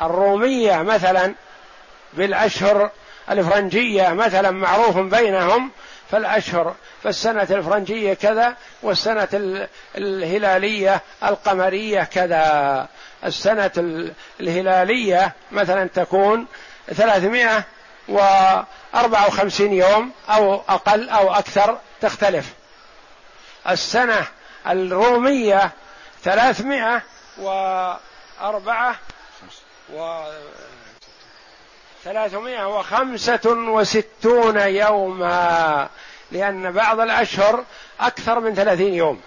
الرومية 0.01 0.81
مثلا 0.81 1.35
بالأشهر 2.13 2.91
الفرنجية 3.29 4.09
مثلا 4.09 4.51
معروف 4.51 4.97
بينهم 4.97 5.71
فالأشهر 6.11 6.75
فالسنة 7.03 7.47
الفرنجية 7.51 8.13
كذا 8.13 8.55
والسنة 8.81 9.27
الهلالية 9.97 11.01
القمرية 11.23 12.03
كذا. 12.03 12.87
السنة 13.25 13.71
الهلالية 14.39 15.33
مثلا 15.51 15.87
تكون 15.87 16.45
ثلاثمائة 16.93 17.63
وأربعة 18.09 19.27
وخمسين 19.27 19.73
يوم 19.73 20.11
أو 20.29 20.61
أقل 20.69 21.09
أو 21.09 21.33
أكثر 21.33 21.77
تختلف. 22.01 22.53
السنة 23.69 24.27
الرومية 24.67 25.71
ثلاثمائة 26.23 27.01
وأربعة 27.37 28.95
و 29.93 30.23
ثلاثمائة 32.03 32.67
وخمسة 32.67 33.41
وستون 33.45 34.57
يوما 34.57 35.89
لأن 36.31 36.71
بعض 36.71 36.99
الأشهر 36.99 37.63
أكثر 37.99 38.39
من 38.39 38.55
ثلاثين 38.55 38.93
يوم 38.93 39.21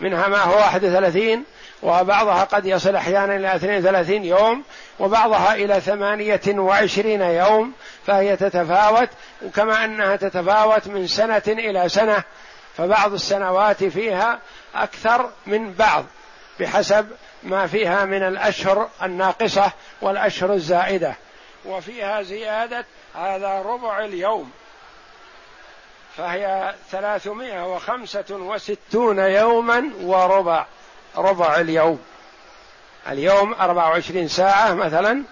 منها 0.00 0.28
ما 0.28 0.42
هو 0.42 0.56
واحد 0.56 0.84
وثلاثين 0.84 1.44
وبعضها 1.82 2.44
قد 2.44 2.66
يصل 2.66 2.96
أحيانا 2.96 3.36
إلى 3.36 3.56
32 3.56 4.24
يوم 4.24 4.64
وبعضها 4.98 5.54
إلى 5.54 5.80
28 5.80 7.20
يوم 7.20 7.72
فهي 8.06 8.36
تتفاوت 8.36 9.08
وكما 9.42 9.84
أنها 9.84 10.16
تتفاوت 10.16 10.88
من 10.88 11.06
سنة 11.06 11.42
إلى 11.46 11.88
سنة 11.88 12.22
فبعض 12.76 13.12
السنوات 13.12 13.84
فيها 13.84 14.38
أكثر 14.74 15.30
من 15.46 15.72
بعض 15.72 16.04
بحسب 16.60 17.08
ما 17.42 17.66
فيها 17.66 18.04
من 18.04 18.22
الأشهر 18.22 18.88
الناقصة 19.02 19.72
والأشهر 20.00 20.52
الزائدة. 20.52 21.14
وفيها 21.64 22.22
زيادة 22.22 22.84
هذا 23.14 23.62
ربع 23.62 24.04
اليوم 24.04 24.50
فهي 26.16 26.74
ثلاثمائة 26.90 27.74
وخمسة 27.74 28.24
وستون 28.30 29.18
يوما 29.18 29.90
وربع. 30.02 30.66
ربع 31.18 31.60
اليوم. 31.60 31.98
اليوم 33.08 33.54
أربعة 33.54 33.88
وعشرين 33.88 34.28
ساعة 34.28 34.74
مثلا 34.74 35.22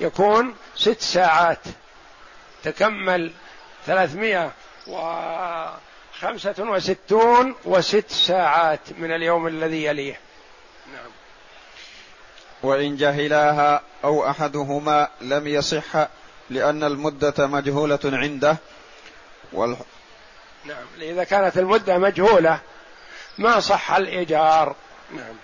يكون 0.00 0.54
ست 0.76 1.00
ساعات. 1.00 1.58
تكمل 2.64 3.32
ثلاثمائة 3.86 4.52
وخمسة 4.86 6.54
وستون 6.58 7.54
وست 7.64 8.10
ساعات 8.10 8.80
من 8.98 9.12
اليوم 9.12 9.46
الذي 9.46 9.84
يليه. 9.84 10.20
نعم. 10.92 11.10
وإن 12.62 12.96
جهلاها 12.96 13.82
أو 14.04 14.30
أحدهما 14.30 15.08
لم 15.20 15.46
يصح 15.46 16.06
لأن 16.50 16.84
المدة 16.84 17.46
مجهولة 17.46 17.98
عنده. 18.04 18.56
وال... 19.52 19.76
نعم. 20.64 20.86
إذا 21.00 21.24
كانت 21.24 21.58
المدة 21.58 21.98
مجهولة 21.98 22.60
ما 23.38 23.60
صح 23.60 23.92
الإيجار. 23.92 24.74
نعم. 25.10 25.34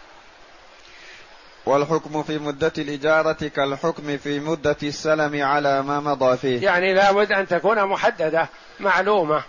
والحكم 1.67 2.23
في 2.23 2.39
مدة 2.39 2.73
الإجارة 2.79 3.49
كالحكم 3.49 4.19
في 4.19 4.41
مدة 4.41 4.77
السلم 4.83 5.43
على 5.43 5.83
ما 5.83 6.01
مضى 6.01 6.37
فيه. 6.37 6.63
يعني 6.63 6.95
لابد 6.95 7.33
أن 7.33 7.49
تكون 7.49 7.85
محددة 7.85 8.49
معلومة 8.81 9.43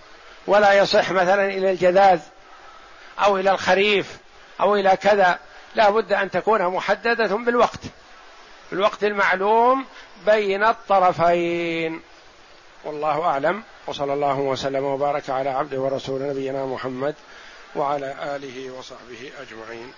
ولا 0.48 0.74
يصح 0.74 1.12
مثلا 1.12 1.46
إلى 1.46 1.72
الجذاذ 1.72 2.20
أو 3.20 3.38
إلى 3.38 3.52
الخريف 3.52 4.18
أو 4.62 4.76
إلى 4.76 4.98
كذا. 4.98 5.40
لا 5.76 5.90
بد 5.90 6.14
أن 6.14 6.32
تكون 6.32 6.68
محددة 6.68 7.36
بالوقت 7.36 7.80
بالوقت 8.72 9.04
المعلوم 9.04 9.86
بين 10.26 10.64
الطرفين. 10.64 12.02
والله 12.86 13.22
أعلم. 13.22 13.64
وصلى 13.88 14.14
الله 14.14 14.40
وسلم 14.40 14.84
وبارك 14.84 15.30
على 15.30 15.50
عبده 15.50 15.80
ورسول 15.80 16.22
نبينا 16.22 16.66
محمد 16.66 17.16
وعلى 17.76 18.16
آله 18.36 18.72
وصحبه 18.72 19.32
أجمعين. 19.42 19.94